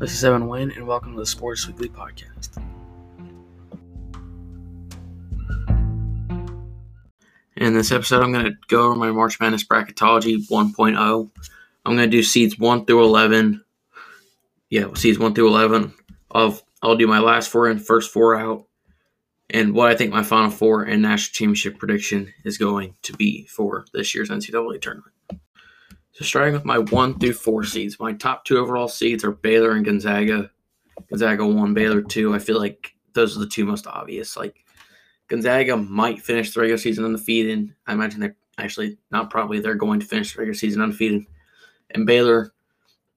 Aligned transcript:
This 0.00 0.12
is 0.12 0.20
Seven 0.20 0.48
Win, 0.48 0.70
and 0.70 0.86
welcome 0.86 1.12
to 1.12 1.18
the 1.18 1.26
Sports 1.26 1.66
Weekly 1.66 1.90
Podcast. 1.90 2.56
In 7.54 7.74
this 7.74 7.92
episode, 7.92 8.22
I'm 8.22 8.32
going 8.32 8.46
to 8.46 8.56
go 8.68 8.86
over 8.86 8.96
my 8.96 9.10
March 9.10 9.38
Madness 9.40 9.62
bracketology 9.62 10.48
1.0. 10.48 11.30
I'm 11.84 11.96
going 11.96 12.10
to 12.10 12.16
do 12.16 12.22
seeds 12.22 12.58
1 12.58 12.86
through 12.86 13.04
11. 13.04 13.62
Yeah, 14.70 14.86
seeds 14.94 15.18
1 15.18 15.34
through 15.34 15.48
11. 15.48 15.92
Of 16.30 16.62
I'll 16.82 16.96
do 16.96 17.06
my 17.06 17.18
last 17.18 17.50
four 17.50 17.68
in, 17.68 17.78
first 17.78 18.10
four 18.10 18.34
out, 18.36 18.64
and 19.50 19.74
what 19.74 19.90
I 19.90 19.96
think 19.96 20.12
my 20.12 20.22
final 20.22 20.50
four 20.50 20.82
and 20.82 21.02
national 21.02 21.34
championship 21.34 21.78
prediction 21.78 22.32
is 22.42 22.56
going 22.56 22.94
to 23.02 23.12
be 23.12 23.44
for 23.48 23.84
this 23.92 24.14
year's 24.14 24.30
NCAA 24.30 24.80
tournament. 24.80 25.12
So 26.20 26.26
starting 26.26 26.52
with 26.52 26.66
my 26.66 26.76
one 26.76 27.18
through 27.18 27.32
four 27.32 27.64
seeds, 27.64 27.98
my 27.98 28.12
top 28.12 28.44
two 28.44 28.58
overall 28.58 28.88
seeds 28.88 29.24
are 29.24 29.30
Baylor 29.30 29.70
and 29.70 29.86
Gonzaga. 29.86 30.50
Gonzaga 31.08 31.46
one, 31.46 31.72
Baylor 31.72 32.02
two. 32.02 32.34
I 32.34 32.38
feel 32.38 32.58
like 32.58 32.94
those 33.14 33.34
are 33.34 33.40
the 33.40 33.46
two 33.46 33.64
most 33.64 33.86
obvious. 33.86 34.36
Like 34.36 34.62
Gonzaga 35.28 35.78
might 35.78 36.20
finish 36.20 36.52
the 36.52 36.60
regular 36.60 36.76
season 36.76 37.06
undefeated. 37.06 37.74
I 37.86 37.94
imagine 37.94 38.20
they're 38.20 38.36
actually 38.58 38.98
not 39.10 39.30
probably 39.30 39.60
they're 39.60 39.74
going 39.74 39.98
to 39.98 40.04
finish 40.04 40.34
the 40.34 40.40
regular 40.40 40.52
season 40.52 40.82
undefeated. 40.82 41.24
And 41.92 42.04
Baylor, 42.04 42.52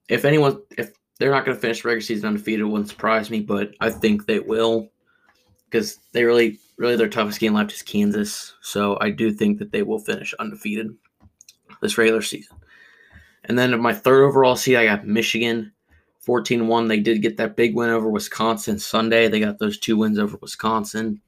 if 0.08 0.24
anyone 0.24 0.62
if 0.78 0.94
they're 1.20 1.32
not 1.32 1.44
going 1.44 1.58
to 1.58 1.62
finish 1.62 1.82
the 1.82 1.90
regular 1.90 2.02
season 2.04 2.28
undefeated, 2.28 2.62
it 2.62 2.70
wouldn't 2.70 2.90
surprise 2.90 3.30
me, 3.30 3.42
but 3.42 3.74
I 3.82 3.90
think 3.90 4.28
they 4.28 4.40
will 4.40 4.90
because 5.66 6.00
they 6.14 6.24
really 6.24 6.58
really 6.78 6.96
their 6.96 7.10
toughest 7.10 7.42
game 7.42 7.54
left 7.54 7.74
is 7.74 7.82
Kansas. 7.82 8.54
So 8.62 8.98
I 9.02 9.10
do 9.10 9.30
think 9.30 9.60
that 9.60 9.74
they 9.74 9.84
will 9.84 10.00
finish 10.00 10.34
undefeated 10.36 10.96
this 11.82 11.98
regular 11.98 12.22
season. 12.22 12.56
And 13.46 13.58
then 13.58 13.80
my 13.82 13.94
third 13.94 14.24
overall 14.24 14.56
seed, 14.56 14.76
I 14.76 14.86
got 14.86 15.06
Michigan 15.06 15.72
14 16.22 16.68
1. 16.68 16.88
They 16.88 17.00
did 17.00 17.22
get 17.22 17.38
that 17.38 17.56
big 17.56 17.76
win 17.76 17.90
over 17.90 18.10
Wisconsin 18.10 18.80
Sunday. 18.80 19.28
They 19.28 19.40
got 19.40 19.60
those 19.60 19.78
two 19.78 19.98
wins 19.98 20.18
over 20.18 20.38
Wisconsin. 20.42 21.22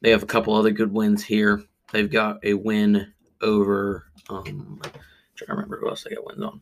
They 0.00 0.10
have 0.10 0.22
a 0.22 0.26
couple 0.26 0.54
other 0.54 0.70
good 0.70 0.92
wins 0.92 1.24
here. 1.24 1.62
They've 1.92 2.10
got 2.10 2.38
a 2.44 2.54
win 2.54 3.12
over, 3.40 4.04
um, 4.28 4.80
I'm 4.84 4.90
trying 5.34 5.46
to 5.48 5.52
remember 5.54 5.78
who 5.80 5.88
else 5.88 6.04
they 6.04 6.14
got 6.14 6.26
wins 6.26 6.42
on. 6.42 6.60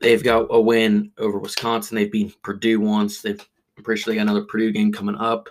They've 0.00 0.22
got 0.22 0.46
a 0.50 0.60
win 0.60 1.10
over 1.18 1.38
Wisconsin. 1.38 1.96
They've 1.96 2.10
beaten 2.10 2.32
Purdue 2.42 2.80
once. 2.80 3.22
They've, 3.22 3.40
I'm 3.76 3.82
pretty 3.82 4.00
sure 4.00 4.12
they 4.12 4.16
got 4.16 4.22
another 4.22 4.44
Purdue 4.44 4.70
game 4.70 4.92
coming 4.92 5.16
up. 5.16 5.48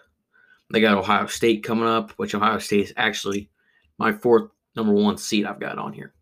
They 0.71 0.79
got 0.79 0.97
Ohio 0.97 1.27
State 1.27 1.63
coming 1.63 1.87
up, 1.87 2.11
which 2.11 2.33
Ohio 2.33 2.59
State 2.59 2.85
is 2.85 2.93
actually 2.97 3.49
my 3.97 4.13
fourth 4.13 4.49
number 4.75 4.93
one 4.93 5.17
seed 5.17 5.45
I've 5.45 5.59
got 5.59 5.77
on 5.77 5.93
here. 5.93 6.13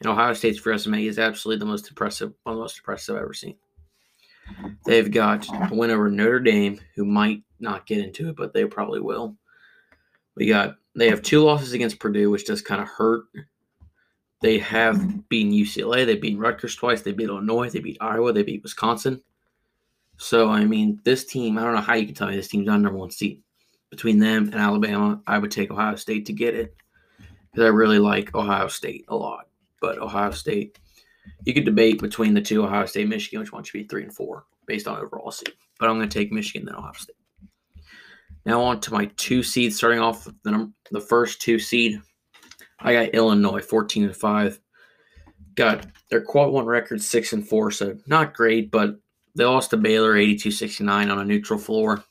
And 0.00 0.08
Ohio 0.08 0.32
State's 0.32 0.64
resume 0.64 1.06
is 1.06 1.18
absolutely 1.18 1.58
the 1.58 1.70
most 1.70 1.88
impressive, 1.88 2.32
one 2.44 2.52
of 2.52 2.58
the 2.58 2.62
most 2.62 2.78
impressive 2.78 3.16
I've 3.16 3.22
ever 3.22 3.34
seen. 3.34 3.56
They've 4.86 5.10
got 5.10 5.46
a 5.70 5.74
win 5.74 5.90
over 5.90 6.10
Notre 6.10 6.40
Dame, 6.40 6.80
who 6.94 7.04
might 7.04 7.42
not 7.60 7.86
get 7.86 7.98
into 7.98 8.28
it, 8.28 8.36
but 8.36 8.52
they 8.52 8.64
probably 8.64 9.00
will. 9.00 9.36
We 10.36 10.46
got 10.46 10.76
they 10.94 11.10
have 11.10 11.22
two 11.22 11.42
losses 11.42 11.72
against 11.72 11.98
Purdue, 11.98 12.30
which 12.30 12.46
does 12.46 12.62
kind 12.62 12.80
of 12.80 12.88
hurt. 12.88 13.24
They 14.40 14.58
have 14.58 15.28
beaten 15.28 15.52
UCLA, 15.52 16.06
they 16.06 16.16
beat 16.16 16.38
Rutgers 16.38 16.76
twice, 16.76 17.02
they 17.02 17.12
beat 17.12 17.28
Illinois, 17.28 17.70
they 17.70 17.80
beat 17.80 17.98
Iowa, 18.00 18.32
they 18.32 18.44
beat 18.44 18.62
Wisconsin. 18.62 19.20
So 20.16 20.48
I 20.48 20.64
mean, 20.64 21.00
this 21.04 21.24
team, 21.24 21.58
I 21.58 21.64
don't 21.64 21.74
know 21.74 21.80
how 21.80 21.94
you 21.94 22.06
can 22.06 22.14
tell 22.14 22.28
me 22.28 22.36
this 22.36 22.48
team's 22.48 22.66
not 22.66 22.80
number 22.80 22.98
one 22.98 23.10
seed. 23.10 23.42
Between 23.90 24.18
them 24.18 24.44
and 24.44 24.56
Alabama, 24.56 25.20
I 25.26 25.38
would 25.38 25.50
take 25.50 25.70
Ohio 25.70 25.96
State 25.96 26.26
to 26.26 26.32
get 26.32 26.54
it 26.54 26.74
because 27.50 27.64
I 27.64 27.68
really 27.68 27.98
like 27.98 28.34
Ohio 28.34 28.68
State 28.68 29.04
a 29.08 29.16
lot 29.16 29.48
but 29.80 29.98
Ohio 29.98 30.30
State. 30.30 30.78
You 31.44 31.52
could 31.52 31.64
debate 31.64 32.00
between 32.00 32.34
the 32.34 32.40
two, 32.40 32.64
Ohio 32.64 32.86
State, 32.86 33.08
Michigan, 33.08 33.40
which 33.40 33.52
one 33.52 33.62
should 33.62 33.74
be 33.74 33.84
three 33.84 34.02
and 34.02 34.14
four 34.14 34.44
based 34.66 34.88
on 34.88 34.98
overall 34.98 35.30
seed. 35.30 35.52
But 35.78 35.88
I'm 35.88 35.96
going 35.96 36.08
to 36.08 36.18
take 36.18 36.32
Michigan 36.32 36.66
then 36.66 36.76
Ohio 36.76 36.92
State. 36.94 37.16
Now 38.44 38.62
on 38.62 38.80
to 38.80 38.92
my 38.92 39.10
two 39.16 39.42
seeds. 39.42 39.76
Starting 39.76 40.00
off 40.00 40.26
with 40.26 40.42
the 40.42 40.72
the 40.90 41.00
first 41.00 41.42
two 41.42 41.58
seed, 41.58 42.00
I 42.78 42.92
got 42.92 43.14
Illinois, 43.14 43.60
14 43.60 44.04
and 44.04 44.16
five. 44.16 44.60
Got 45.54 45.86
their 46.08 46.22
quad 46.22 46.52
one 46.52 46.64
record 46.64 47.02
six 47.02 47.32
and 47.32 47.46
four, 47.46 47.70
so 47.70 47.98
not 48.06 48.34
great, 48.34 48.70
but 48.70 48.98
they 49.34 49.44
lost 49.44 49.70
to 49.70 49.76
Baylor 49.76 50.14
82-69 50.14 51.12
on 51.12 51.18
a 51.18 51.24
neutral 51.24 51.58
floor. 51.58 52.02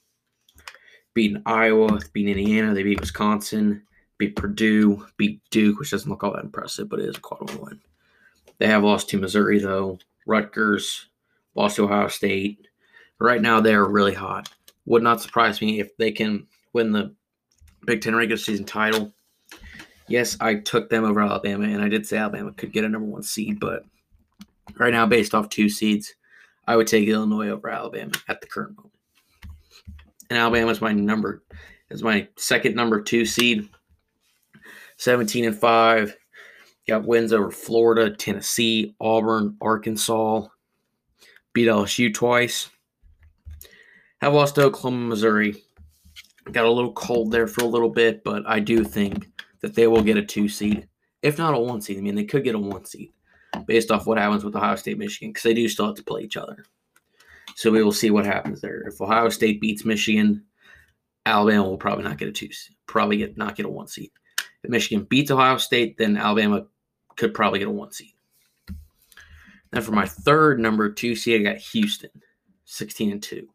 Beating 1.14 1.42
Iowa, 1.46 2.00
beating 2.14 2.38
Indiana, 2.38 2.74
they 2.74 2.84
beat 2.84 3.00
Wisconsin, 3.00 3.84
beat 4.18 4.36
Purdue, 4.36 5.06
beat 5.18 5.42
Duke, 5.52 5.80
which 5.80 5.92
doesn't 5.92 6.10
look 6.10 6.24
all 6.24 6.34
that 6.34 6.44
impressive, 6.44 6.90
but 6.90 7.00
it 7.00 7.10
is 7.10 7.18
a 7.18 7.22
quad 7.22 7.50
one 7.50 7.62
win. 7.62 7.82
They 8.58 8.68
have 8.68 8.84
lost 8.84 9.10
to 9.10 9.20
Missouri 9.20 9.60
though, 9.60 10.00
Rutgers, 10.26 11.10
lost 11.56 11.76
to 11.76 11.86
Ohio 11.86 12.08
State. 12.08 12.68
Right 13.20 13.42
now 13.42 13.62
they're 13.62 13.86
really 13.86 14.14
hot. 14.14 14.50
Would 14.86 15.04
not 15.04 15.22
surprise 15.22 15.62
me 15.62 15.80
if 15.80 15.96
they 15.98 16.12
can 16.12 16.48
win 16.74 16.92
the 16.92 17.14
Big 17.86 18.02
Ten 18.02 18.16
regular 18.16 18.38
season 18.38 18.66
title. 18.66 19.14
Yes, 20.08 20.38
I 20.40 20.56
took 20.56 20.90
them 20.90 21.04
over 21.04 21.20
Alabama, 21.20 21.66
and 21.66 21.82
I 21.82 21.90
did 21.90 22.06
say 22.06 22.18
Alabama 22.18 22.54
could 22.54 22.72
get 22.72 22.86
a 22.86 22.90
number 22.90 23.08
one 23.08 23.24
seed, 23.24 23.60
but 23.60 23.84
right 24.78 24.94
now, 24.94 25.06
based 25.06 25.36
off 25.36 25.50
two 25.50 25.68
seeds, 25.68 26.14
I 26.66 26.76
would 26.76 26.88
take 26.88 27.08
Illinois 27.08 27.50
over 27.50 27.70
Alabama 27.70 28.14
at 28.28 28.40
the 28.42 28.48
current 28.48 28.78
moment. 28.78 28.94
And 30.30 30.40
Alabama 30.40 30.72
is 30.72 30.82
my 30.82 30.94
number 30.94 31.44
is 31.90 32.04
my 32.04 32.28
second 32.36 32.76
number 32.76 33.02
two 33.02 33.26
seed. 33.26 33.70
17 34.98 35.46
and 35.46 35.58
5. 35.58 36.16
Got 36.88 37.06
wins 37.06 37.34
over 37.34 37.52
Florida, 37.52 38.16
Tennessee, 38.16 38.96
Auburn, 39.00 39.58
Arkansas. 39.62 40.48
Beat 41.54 41.68
LSU 41.68 42.14
twice. 42.14 42.70
Have 44.22 44.34
lost 44.34 44.56
to 44.56 44.64
Oklahoma, 44.64 45.08
Missouri. 45.08 45.64
Got 46.52 46.66
a 46.66 46.72
little 46.72 46.94
cold 46.94 47.32
there 47.32 47.48
for 47.48 47.64
a 47.64 47.68
little 47.68 47.90
bit, 47.90 48.24
but 48.24 48.44
I 48.48 48.60
do 48.60 48.84
think 48.84 49.28
that 49.62 49.76
they 49.76 49.88
will 49.88 50.02
get 50.02 50.18
a 50.18 50.26
two 50.26 50.48
seed, 50.48 50.88
if 51.22 51.38
not 51.38 51.54
a 51.54 51.60
one 51.60 51.82
seed. 51.82 51.98
I 51.98 52.02
mean, 52.02 52.16
they 52.16 52.24
could 52.24 52.44
get 52.44 52.56
a 52.56 52.60
one 52.60 52.86
seed 52.86 53.12
based 53.66 53.92
off 53.92 54.08
what 54.08 54.18
happens 54.18 54.44
with 54.44 54.56
Ohio 54.56 54.76
State, 54.76 54.98
Michigan, 54.98 55.30
because 55.30 55.44
they 55.44 55.54
do 55.54 55.68
still 55.68 55.88
have 55.88 55.96
to 55.96 56.04
play 56.04 56.22
each 56.22 56.38
other. 56.38 56.64
So 57.56 57.72
we 57.72 57.84
will 57.84 57.92
see 57.92 58.12
what 58.12 58.26
happens 58.26 58.62
there. 58.62 58.82
If 58.88 59.02
Ohio 59.02 59.30
State 59.30 59.60
beats 59.60 59.84
Michigan, 59.84 60.46
Alabama 61.26 61.64
will 61.64 61.78
probably 61.78 62.04
not 62.04 62.18
get 62.18 62.30
a 62.30 62.32
two, 62.32 62.50
probably 62.86 63.18
get 63.18 63.38
not 63.38 63.56
get 63.56 63.66
a 63.66 63.70
one 63.70 63.88
seed. 63.88 64.12
Michigan 64.70 65.06
beats 65.06 65.32
Ohio 65.32 65.58
State, 65.58 65.98
then 65.98 66.18
Alabama 66.18 66.66
could 67.16 67.34
probably 67.34 67.60
get 67.60 67.68
a 67.68 67.72
one 67.72 67.92
seed. 67.92 68.14
Then 69.72 69.82
for 69.82 69.92
my 69.92 70.06
third 70.06 70.60
number 70.60 70.90
two 70.90 71.16
seed, 71.16 71.42
I 71.42 71.52
got 71.52 71.62
Houston, 71.62 72.10
16 72.66 73.12
and 73.12 73.24
2. 73.24 73.48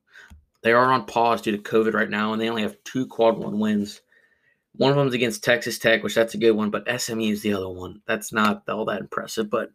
They 0.63 0.73
are 0.73 0.93
on 0.93 1.07
pause 1.07 1.43
due 1.43 1.57
to 1.57 1.63
COVID 1.63 1.95
right 1.95 2.11
now, 2.11 2.33
and 2.33 2.41
they 2.41 2.49
only 2.49 2.63
have 2.63 2.83
two 2.85 3.07
quad 3.07 3.39
one 3.39 3.59
wins. 3.59 4.01
One 4.77 4.91
of 4.91 4.97
them 4.97 5.09
is 5.09 5.15
against 5.15 5.45
Texas 5.45 5.79
Tech, 5.79 6.03
which 6.03 6.15
that's 6.15 6.35
a 6.35 6.39
good 6.39 6.53
one, 6.53 6.71
but 6.71 6.89
SMU 7.01 7.33
is 7.33 7.43
the 7.43 7.55
other 7.55 7.69
one. 7.69 8.01
That's 8.07 8.33
not 8.33 8.63
all 8.69 8.85
that 8.87 9.01
impressive. 9.01 9.51
But 9.51 9.71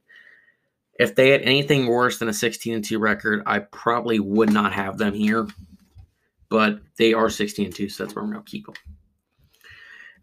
if 1.00 1.16
they 1.16 1.30
had 1.30 1.42
anything 1.42 1.88
worse 1.88 2.20
than 2.20 2.30
a 2.30 2.34
16 2.34 2.74
and 2.74 2.86
2 2.86 2.98
record, 2.98 3.44
I 3.46 3.60
probably 3.60 4.20
would 4.20 4.52
not 4.52 4.74
have 4.74 4.98
them 4.98 5.14
here. 5.14 5.48
But 6.50 6.80
they 6.98 7.14
are 7.14 7.30
16 7.30 7.66
and 7.66 7.76
2, 7.76 7.90
so 7.90 8.04
that's 8.04 8.16
where 8.16 8.24
I'm 8.24 8.32
going 8.32 8.44
to 8.44 8.50
keep 8.50 8.66
them. 8.66 8.76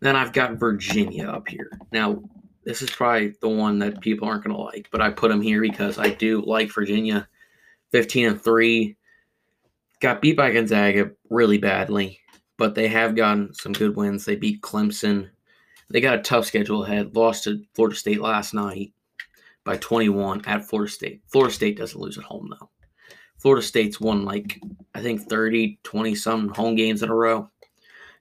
Then 0.01 0.17
I've 0.17 0.33
got 0.33 0.59
Virginia 0.59 1.29
up 1.29 1.49
here. 1.49 1.71
Now, 1.93 2.23
this 2.65 2.83
is 2.83 2.91
probably 2.91 3.35
the 3.41 3.49
one 3.49 3.79
that 3.81 4.01
people 4.01 4.27
aren't 4.27 4.45
going 4.45 4.57
to 4.57 4.63
like, 4.63 4.89
but 4.91 5.01
I 5.01 5.11
put 5.11 5.31
them 5.31 5.43
here 5.43 5.61
because 5.61 5.99
I 5.99 6.11
do 6.11 6.43
like 6.43 6.73
Virginia. 6.73 7.29
15 7.93 8.27
and 8.27 8.43
3. 8.43 8.97
Got 10.01 10.21
beat 10.21 10.37
by 10.37 10.51
Gonzaga 10.51 11.13
really 11.31 11.59
badly, 11.59 12.19
but 12.59 12.75
they 12.75 12.89
have 12.89 13.15
gotten 13.15 13.55
some 13.55 13.73
good 13.73 13.95
wins. 13.97 14.25
They 14.25 14.37
beat 14.37 14.63
Clemson. 14.63 15.31
They 15.91 16.01
got 16.01 16.19
a 16.19 16.23
tough 16.23 16.47
schedule 16.47 16.85
ahead. 16.85 17.15
Lost 17.15 17.45
to 17.45 17.63
Florida 17.75 17.97
State 17.97 18.21
last 18.21 18.53
night 18.53 18.93
by 19.65 19.77
21 19.77 20.43
at 20.47 20.65
Florida 20.65 20.91
State. 20.91 21.23
Florida 21.29 21.55
State 21.55 21.77
doesn't 21.77 22.01
lose 22.01 22.19
at 22.19 22.25
home, 22.25 22.51
though. 22.51 22.69
Florida 23.39 23.65
State's 23.65 24.01
won 24.01 24.25
like, 24.25 24.61
I 24.95 25.01
think 25.01 25.23
30, 25.23 25.79
20 25.85 26.15
some 26.15 26.49
home 26.49 26.75
games 26.75 27.03
in 27.03 27.11
a 27.11 27.15
row 27.15 27.51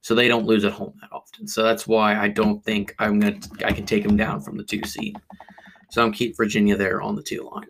so 0.04 0.14
they 0.14 0.28
don't 0.28 0.46
lose 0.46 0.66
at 0.66 0.74
home 0.74 0.94
that 1.00 1.12
often. 1.14 1.48
So 1.48 1.64
that's 1.64 1.88
why 1.88 2.18
I 2.18 2.28
don't 2.28 2.64
think 2.64 2.94
I'm 3.00 3.22
gonna 3.22 3.40
I 3.66 3.72
can 3.72 3.86
take 3.86 4.04
them 4.04 4.18
down 4.18 4.42
from 4.42 4.58
the 4.58 4.64
two 4.64 4.84
seed. 4.84 5.16
So 5.92 6.04
I'm 6.04 6.12
keep 6.12 6.36
Virginia 6.36 6.76
there 6.76 7.02
on 7.02 7.16
the 7.16 7.24
two 7.24 7.50
line. 7.50 7.68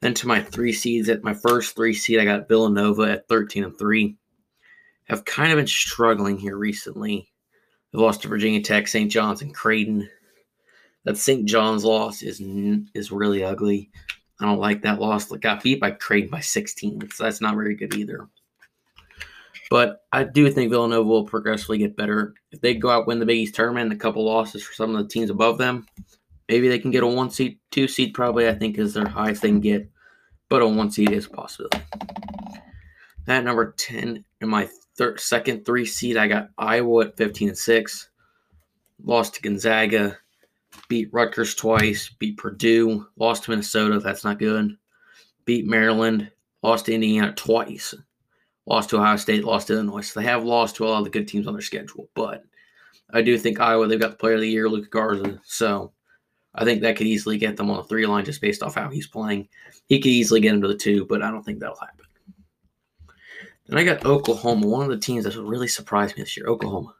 Then 0.00 0.12
to 0.14 0.26
my 0.26 0.42
three 0.42 0.72
seeds 0.72 1.08
at 1.08 1.22
my 1.22 1.34
first 1.34 1.76
three 1.76 1.94
seed, 1.94 2.18
I 2.18 2.24
got 2.24 2.48
Villanova 2.48 3.02
at 3.02 3.28
13 3.28 3.64
and 3.64 3.78
3. 3.78 4.16
Have 5.04 5.24
kind 5.24 5.52
of 5.52 5.56
been 5.56 5.66
struggling 5.66 6.36
here 6.36 6.56
recently. 6.56 7.32
They've 7.92 8.00
lost 8.00 8.22
to 8.22 8.28
Virginia 8.28 8.60
Tech, 8.60 8.88
St. 8.88 9.10
John's, 9.10 9.40
and 9.40 9.54
Creighton. 9.54 10.08
That 11.04 11.16
St. 11.16 11.46
John's 11.46 11.84
loss 11.84 12.22
is 12.22 12.40
is 12.94 13.12
really 13.12 13.44
ugly. 13.44 13.90
I 14.40 14.46
don't 14.46 14.60
like 14.60 14.82
that 14.82 15.00
loss. 15.00 15.26
Got 15.26 15.62
beat 15.62 15.80
by 15.80 15.92
Creighton 15.92 16.30
by 16.30 16.40
16, 16.40 17.08
so 17.12 17.24
that's 17.24 17.40
not 17.40 17.54
very 17.54 17.76
good 17.76 17.94
either. 17.94 18.28
But 19.70 20.02
I 20.12 20.24
do 20.24 20.50
think 20.50 20.70
Villanova 20.70 21.06
will 21.06 21.24
progressively 21.24 21.78
get 21.78 21.96
better. 21.96 22.34
If 22.52 22.60
they 22.60 22.74
go 22.74 22.90
out 22.90 23.06
win 23.06 23.18
the 23.18 23.26
Big 23.26 23.38
East 23.38 23.54
tournament, 23.54 23.92
a 23.92 23.96
couple 23.96 24.24
losses 24.24 24.62
for 24.62 24.72
some 24.72 24.94
of 24.94 25.02
the 25.02 25.08
teams 25.08 25.30
above 25.30 25.58
them, 25.58 25.86
maybe 26.48 26.68
they 26.68 26.78
can 26.78 26.90
get 26.90 27.02
a 27.02 27.06
one 27.06 27.30
seed, 27.30 27.58
two 27.70 27.86
seed. 27.86 28.14
Probably, 28.14 28.48
I 28.48 28.54
think 28.54 28.78
is 28.78 28.94
their 28.94 29.06
highest 29.06 29.42
they 29.42 29.48
can 29.48 29.60
get. 29.60 29.90
but 30.48 30.62
a 30.62 30.66
one 30.66 30.90
seed 30.90 31.10
is 31.10 31.26
a 31.26 31.30
possibility. 31.30 31.80
At 33.26 33.44
number 33.44 33.72
10, 33.76 34.24
in 34.40 34.48
my 34.48 34.70
third, 34.96 35.20
second 35.20 35.66
three 35.66 35.84
seed, 35.84 36.16
I 36.16 36.28
got 36.28 36.48
Iowa 36.56 37.04
at 37.04 37.16
15 37.18 37.48
and 37.48 37.58
6. 37.58 38.08
Lost 39.04 39.34
to 39.34 39.42
Gonzaga, 39.42 40.16
beat 40.88 41.10
Rutgers 41.12 41.54
twice, 41.54 42.08
beat 42.18 42.38
Purdue, 42.38 43.06
lost 43.16 43.44
to 43.44 43.50
Minnesota. 43.50 44.00
That's 44.00 44.24
not 44.24 44.38
good. 44.38 44.76
Beat 45.44 45.66
Maryland, 45.66 46.30
lost 46.62 46.86
to 46.86 46.94
Indiana 46.94 47.32
twice, 47.34 47.94
lost 48.68 48.90
to 48.90 48.98
Ohio 48.98 49.16
State, 49.16 49.44
lost 49.44 49.68
to 49.68 49.74
Illinois. 49.74 50.02
So 50.02 50.20
they 50.20 50.26
have 50.26 50.44
lost 50.44 50.76
to 50.76 50.84
a 50.84 50.88
lot 50.88 50.98
of 50.98 51.04
the 51.04 51.10
good 51.10 51.26
teams 51.26 51.46
on 51.46 51.54
their 51.54 51.62
schedule. 51.62 52.08
But 52.14 52.44
I 53.10 53.22
do 53.22 53.38
think 53.38 53.60
Iowa, 53.60 53.86
they've 53.86 53.98
got 53.98 54.10
the 54.10 54.16
player 54.16 54.34
of 54.34 54.42
the 54.42 54.48
year, 54.48 54.68
Luka 54.68 54.88
Garza. 54.88 55.40
So 55.44 55.92
I 56.54 56.64
think 56.64 56.82
that 56.82 56.96
could 56.96 57.06
easily 57.06 57.38
get 57.38 57.56
them 57.56 57.70
on 57.70 57.78
the 57.78 57.84
three 57.84 58.06
line 58.06 58.26
just 58.26 58.42
based 58.42 58.62
off 58.62 58.74
how 58.74 58.90
he's 58.90 59.06
playing. 59.06 59.48
He 59.86 59.98
could 60.00 60.10
easily 60.10 60.40
get 60.40 60.54
him 60.54 60.60
to 60.60 60.68
the 60.68 60.76
two, 60.76 61.06
but 61.06 61.22
I 61.22 61.30
don't 61.30 61.42
think 61.42 61.60
that'll 61.60 61.76
happen. 61.76 62.04
Then 63.66 63.78
I 63.78 63.84
got 63.84 64.04
Oklahoma, 64.04 64.66
one 64.66 64.84
of 64.84 64.90
the 64.90 64.98
teams 64.98 65.24
that 65.24 65.36
really 65.36 65.68
surprised 65.68 66.16
me 66.16 66.22
this 66.22 66.36
year. 66.36 66.46
Oklahoma. 66.46 66.94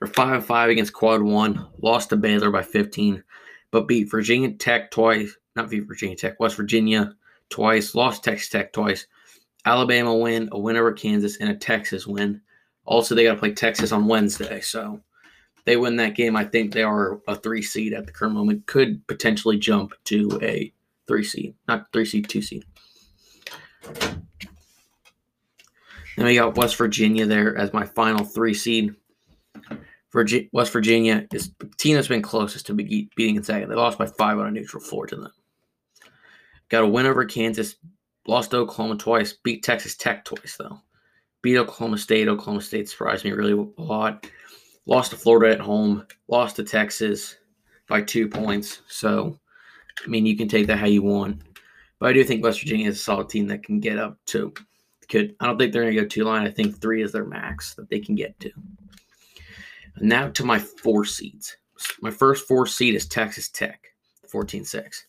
We're 0.00 0.06
five 0.08 0.34
and 0.34 0.44
five 0.44 0.70
against 0.70 0.92
quad 0.92 1.22
one, 1.22 1.66
lost 1.80 2.10
to 2.10 2.16
Baylor 2.16 2.50
by 2.50 2.62
15, 2.62 3.22
but 3.70 3.88
beat 3.88 4.10
Virginia 4.10 4.52
Tech 4.52 4.90
twice, 4.90 5.34
not 5.54 5.70
beat 5.70 5.86
Virginia 5.86 6.16
Tech, 6.16 6.38
West 6.38 6.56
Virginia 6.56 7.14
twice, 7.48 7.94
lost 7.94 8.22
Texas 8.22 8.50
Tech 8.50 8.72
twice, 8.72 9.06
Alabama 9.66 10.16
win, 10.16 10.48
a 10.52 10.58
win 10.58 10.76
over 10.76 10.92
Kansas, 10.92 11.36
and 11.38 11.50
a 11.50 11.54
Texas 11.54 12.06
win. 12.06 12.40
Also, 12.84 13.14
they 13.14 13.24
got 13.24 13.34
to 13.34 13.40
play 13.40 13.52
Texas 13.52 13.90
on 13.92 14.06
Wednesday, 14.06 14.60
so 14.60 15.00
they 15.64 15.76
win 15.76 15.96
that 15.96 16.14
game. 16.14 16.36
I 16.36 16.44
think 16.44 16.72
they 16.72 16.84
are 16.84 17.20
a 17.26 17.34
three 17.34 17.62
seed 17.62 17.92
at 17.92 18.06
the 18.06 18.12
current 18.12 18.34
moment. 18.34 18.66
Could 18.66 19.04
potentially 19.08 19.58
jump 19.58 19.92
to 20.04 20.38
a 20.40 20.72
three 21.08 21.24
seed, 21.24 21.54
not 21.66 21.92
three 21.92 22.04
seed, 22.04 22.28
two 22.28 22.40
seed. 22.42 22.64
Then 26.16 26.24
we 26.24 26.36
got 26.36 26.56
West 26.56 26.76
Virginia 26.76 27.26
there 27.26 27.58
as 27.58 27.72
my 27.72 27.84
final 27.84 28.24
three 28.24 28.54
seed. 28.54 28.94
Virgi- 30.14 30.48
West 30.52 30.72
Virginia 30.72 31.26
is 31.32 31.50
the 31.58 31.66
team 31.76 31.96
that's 31.96 32.08
been 32.08 32.22
closest 32.22 32.66
to 32.66 32.74
be- 32.74 33.10
beating 33.16 33.34
Gonzaga. 33.34 33.66
They 33.66 33.74
lost 33.74 33.98
by 33.98 34.06
five 34.06 34.38
on 34.38 34.46
a 34.46 34.50
neutral 34.50 34.82
floor 34.82 35.06
to 35.08 35.16
them. 35.16 35.32
Got 36.70 36.84
a 36.84 36.86
win 36.86 37.04
over 37.04 37.24
Kansas, 37.26 37.76
lost 38.26 38.54
Oklahoma 38.54 38.96
twice, 38.96 39.32
beat 39.32 39.62
Texas 39.62 39.96
Tech 39.96 40.24
twice 40.24 40.56
though. 40.56 40.80
Beat 41.42 41.58
Oklahoma 41.58 41.98
State. 41.98 42.28
Oklahoma 42.28 42.60
State 42.60 42.88
surprised 42.88 43.24
me 43.24 43.32
really 43.32 43.52
a 43.52 43.82
lot. 43.82 44.26
Lost 44.86 45.10
to 45.10 45.16
Florida 45.16 45.52
at 45.52 45.60
home. 45.60 46.06
Lost 46.28 46.56
to 46.56 46.64
Texas 46.64 47.36
by 47.88 48.02
two 48.02 48.28
points. 48.28 48.82
So, 48.88 49.38
I 50.04 50.08
mean, 50.08 50.26
you 50.26 50.36
can 50.36 50.48
take 50.48 50.66
that 50.66 50.78
how 50.78 50.86
you 50.86 51.02
want. 51.02 51.42
But 51.98 52.10
I 52.10 52.12
do 52.12 52.24
think 52.24 52.42
West 52.42 52.60
Virginia 52.60 52.88
is 52.88 52.96
a 52.96 53.02
solid 53.02 53.28
team 53.28 53.46
that 53.48 53.62
can 53.62 53.80
get 53.80 53.98
up 53.98 54.18
to 54.26 54.52
could 55.08 55.36
I 55.40 55.46
don't 55.46 55.58
think 55.58 55.72
they're 55.72 55.82
going 55.82 55.94
to 55.94 56.02
go 56.02 56.06
two 56.06 56.24
line. 56.24 56.46
I 56.46 56.50
think 56.50 56.80
three 56.80 57.02
is 57.02 57.12
their 57.12 57.24
max 57.24 57.74
that 57.74 57.88
they 57.88 58.00
can 58.00 58.14
get 58.14 58.38
to. 58.40 58.50
And 59.96 60.08
now 60.08 60.28
to 60.28 60.44
my 60.44 60.58
four 60.58 61.04
seeds. 61.04 61.56
My 62.00 62.10
first 62.10 62.48
four 62.48 62.66
seed 62.66 62.94
is 62.94 63.06
Texas 63.06 63.48
Tech, 63.48 63.88
14-6. 64.32 65.04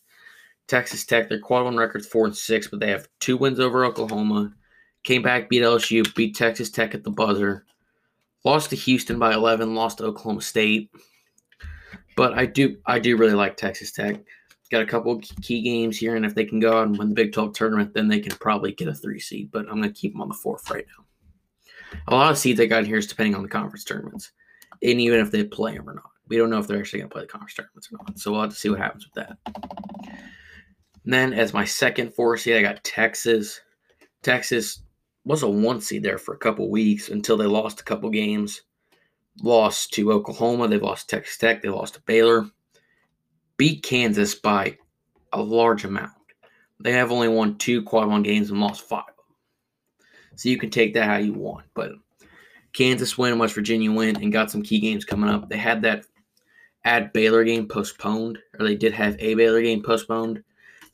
Texas 0.68 1.04
Tech, 1.04 1.28
their 1.28 1.40
quad 1.40 1.64
one 1.64 1.76
record's 1.76 2.06
four 2.06 2.26
and 2.26 2.36
six, 2.36 2.68
but 2.68 2.78
they 2.78 2.90
have 2.90 3.08
two 3.20 3.36
wins 3.36 3.58
over 3.58 3.84
Oklahoma. 3.84 4.54
Came 5.02 5.22
back, 5.22 5.48
beat 5.48 5.62
LSU, 5.62 6.14
beat 6.14 6.36
Texas 6.36 6.70
Tech 6.70 6.94
at 6.94 7.02
the 7.02 7.10
buzzer. 7.10 7.64
Lost 8.44 8.70
to 8.70 8.76
Houston 8.76 9.18
by 9.18 9.32
11, 9.32 9.74
lost 9.74 9.98
to 9.98 10.04
Oklahoma 10.04 10.42
State. 10.42 10.90
But 12.16 12.34
I 12.34 12.46
do 12.46 12.76
I 12.84 12.98
do 12.98 13.16
really 13.16 13.34
like 13.34 13.56
Texas 13.56 13.92
Tech. 13.92 14.20
Got 14.70 14.82
a 14.82 14.86
couple 14.86 15.18
key 15.40 15.62
games 15.62 15.96
here, 15.96 16.16
and 16.16 16.26
if 16.26 16.34
they 16.34 16.44
can 16.44 16.60
go 16.60 16.78
out 16.78 16.86
and 16.86 16.98
win 16.98 17.08
the 17.08 17.14
Big 17.14 17.32
12 17.32 17.54
tournament, 17.54 17.94
then 17.94 18.06
they 18.06 18.20
can 18.20 18.36
probably 18.36 18.72
get 18.72 18.88
a 18.88 18.94
three 18.94 19.18
seed. 19.18 19.50
But 19.50 19.66
I'm 19.68 19.80
going 19.80 19.84
to 19.84 19.90
keep 19.90 20.12
them 20.12 20.20
on 20.20 20.28
the 20.28 20.34
fourth 20.34 20.70
right 20.70 20.84
now. 20.98 21.04
A 22.08 22.14
lot 22.14 22.30
of 22.30 22.36
seeds 22.36 22.60
I 22.60 22.66
got 22.66 22.80
in 22.80 22.84
here 22.84 22.98
is 22.98 23.06
depending 23.06 23.34
on 23.34 23.42
the 23.42 23.48
conference 23.48 23.84
tournaments, 23.84 24.32
and 24.82 25.00
even 25.00 25.20
if 25.20 25.30
they 25.30 25.44
play 25.44 25.74
them 25.74 25.88
or 25.88 25.94
not. 25.94 26.10
We 26.26 26.36
don't 26.36 26.50
know 26.50 26.58
if 26.58 26.66
they're 26.66 26.78
actually 26.78 26.98
going 26.98 27.08
to 27.08 27.14
play 27.14 27.22
the 27.22 27.28
conference 27.28 27.54
tournaments 27.54 27.88
or 27.90 27.96
not. 27.96 28.18
So 28.18 28.32
we'll 28.32 28.42
have 28.42 28.50
to 28.50 28.56
see 28.56 28.68
what 28.68 28.78
happens 28.78 29.06
with 29.06 29.14
that. 29.14 29.38
And 31.08 31.14
then 31.14 31.32
as 31.32 31.54
my 31.54 31.64
second 31.64 32.12
four 32.12 32.36
seed, 32.36 32.56
I 32.56 32.60
got 32.60 32.84
Texas. 32.84 33.62
Texas 34.22 34.82
was 35.24 35.42
a 35.42 35.48
one 35.48 35.80
seed 35.80 36.02
there 36.02 36.18
for 36.18 36.34
a 36.34 36.38
couple 36.38 36.70
weeks 36.70 37.08
until 37.08 37.38
they 37.38 37.46
lost 37.46 37.80
a 37.80 37.84
couple 37.84 38.10
games. 38.10 38.60
Lost 39.42 39.94
to 39.94 40.12
Oklahoma. 40.12 40.68
They 40.68 40.76
lost 40.76 41.08
Texas 41.08 41.38
Tech. 41.38 41.62
They 41.62 41.70
lost 41.70 41.94
to 41.94 42.02
Baylor 42.02 42.50
beat 43.56 43.82
Kansas 43.82 44.34
by 44.34 44.76
a 45.32 45.40
large 45.40 45.86
amount. 45.86 46.12
They 46.78 46.92
have 46.92 47.10
only 47.10 47.28
won 47.28 47.56
two 47.56 47.84
quad 47.84 48.06
one 48.06 48.22
games 48.22 48.50
and 48.50 48.60
lost 48.60 48.86
five. 48.86 49.04
So 50.36 50.50
you 50.50 50.58
can 50.58 50.68
take 50.68 50.92
that 50.92 51.06
how 51.06 51.16
you 51.16 51.32
want. 51.32 51.64
But 51.72 51.92
Kansas 52.74 53.16
win, 53.16 53.38
West 53.38 53.54
Virginia 53.54 53.90
win, 53.90 54.16
and 54.16 54.30
got 54.30 54.50
some 54.50 54.62
key 54.62 54.78
games 54.78 55.06
coming 55.06 55.30
up. 55.30 55.48
They 55.48 55.56
had 55.56 55.80
that 55.82 56.04
at 56.84 57.14
Baylor 57.14 57.44
game 57.44 57.66
postponed, 57.66 58.38
or 58.60 58.66
they 58.66 58.76
did 58.76 58.92
have 58.92 59.16
a 59.18 59.32
Baylor 59.32 59.62
game 59.62 59.82
postponed. 59.82 60.44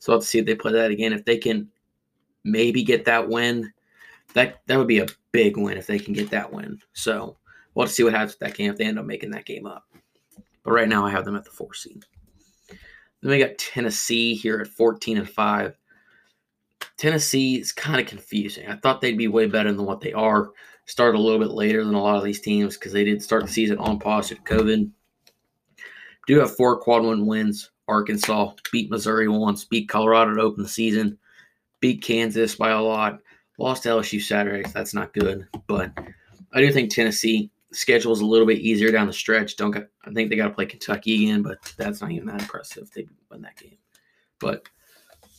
So 0.05 0.13
I'll 0.13 0.19
have 0.19 0.23
to 0.23 0.29
see 0.29 0.37
if 0.37 0.45
they 0.45 0.53
play 0.53 0.71
that 0.71 0.91
again. 0.91 1.13
If 1.13 1.25
they 1.25 1.39
can 1.39 1.67
maybe 2.43 2.83
get 2.83 3.05
that 3.05 3.27
win, 3.27 3.73
that 4.35 4.61
that 4.67 4.77
would 4.77 4.87
be 4.87 4.99
a 4.99 5.07
big 5.31 5.57
win 5.57 5.79
if 5.79 5.87
they 5.87 5.97
can 5.97 6.13
get 6.13 6.29
that 6.29 6.53
win. 6.53 6.77
So 6.93 7.37
we'll 7.73 7.85
have 7.85 7.89
to 7.89 7.95
see 7.95 8.03
what 8.03 8.13
happens 8.13 8.33
with 8.33 8.39
that 8.41 8.55
game 8.55 8.69
if 8.69 8.77
they 8.77 8.85
end 8.85 8.99
up 8.99 9.05
making 9.07 9.31
that 9.31 9.45
game 9.45 9.65
up. 9.65 9.87
But 10.61 10.73
right 10.73 10.87
now 10.87 11.07
I 11.07 11.09
have 11.09 11.25
them 11.25 11.35
at 11.35 11.43
the 11.43 11.49
four 11.49 11.73
seed. 11.73 12.05
Then 12.69 13.31
we 13.31 13.39
got 13.39 13.57
Tennessee 13.57 14.35
here 14.35 14.59
at 14.59 14.67
14 14.67 15.17
and 15.17 15.27
5. 15.27 15.75
Tennessee 16.97 17.59
is 17.59 17.71
kind 17.71 17.99
of 17.99 18.05
confusing. 18.05 18.67
I 18.69 18.75
thought 18.75 19.01
they'd 19.01 19.17
be 19.17 19.27
way 19.27 19.47
better 19.47 19.73
than 19.73 19.87
what 19.87 20.01
they 20.01 20.13
are. 20.13 20.51
Started 20.85 21.17
a 21.17 21.21
little 21.21 21.39
bit 21.39 21.49
later 21.49 21.83
than 21.83 21.95
a 21.95 22.03
lot 22.03 22.17
of 22.17 22.23
these 22.23 22.41
teams 22.41 22.77
because 22.77 22.93
they 22.93 23.05
did 23.05 23.23
start 23.23 23.47
the 23.47 23.51
season 23.51 23.79
on 23.79 23.97
pause 23.97 24.27
to 24.27 24.35
COVID. 24.35 24.87
Do 26.27 26.39
have 26.41 26.55
four 26.55 26.77
quad 26.79 27.01
one 27.01 27.25
wins. 27.25 27.71
Arkansas 27.87 28.53
beat 28.71 28.89
Missouri 28.89 29.27
once, 29.27 29.65
beat 29.65 29.89
Colorado 29.89 30.35
to 30.35 30.41
open 30.41 30.63
the 30.63 30.69
season, 30.69 31.17
beat 31.79 32.01
Kansas 32.01 32.55
by 32.55 32.71
a 32.71 32.81
lot, 32.81 33.19
lost 33.57 33.83
to 33.83 33.89
LSU 33.89 34.21
Saturday. 34.21 34.63
So 34.63 34.71
that's 34.73 34.93
not 34.93 35.13
good. 35.13 35.47
But 35.67 35.91
I 36.53 36.61
do 36.61 36.71
think 36.71 36.89
Tennessee 36.89 37.51
schedule 37.71 38.13
is 38.13 38.21
a 38.21 38.25
little 38.25 38.47
bit 38.47 38.59
easier 38.59 38.91
down 38.91 39.07
the 39.07 39.13
stretch. 39.13 39.57
Don't 39.57 39.75
I 39.75 40.11
think 40.13 40.29
they 40.29 40.35
got 40.35 40.47
to 40.47 40.53
play 40.53 40.65
Kentucky 40.65 41.15
again, 41.15 41.41
but 41.41 41.61
that's 41.77 42.01
not 42.01 42.11
even 42.11 42.27
that 42.27 42.41
impressive 42.41 42.89
they 42.91 43.07
win 43.29 43.41
that 43.41 43.57
game. 43.57 43.77
But 44.39 44.67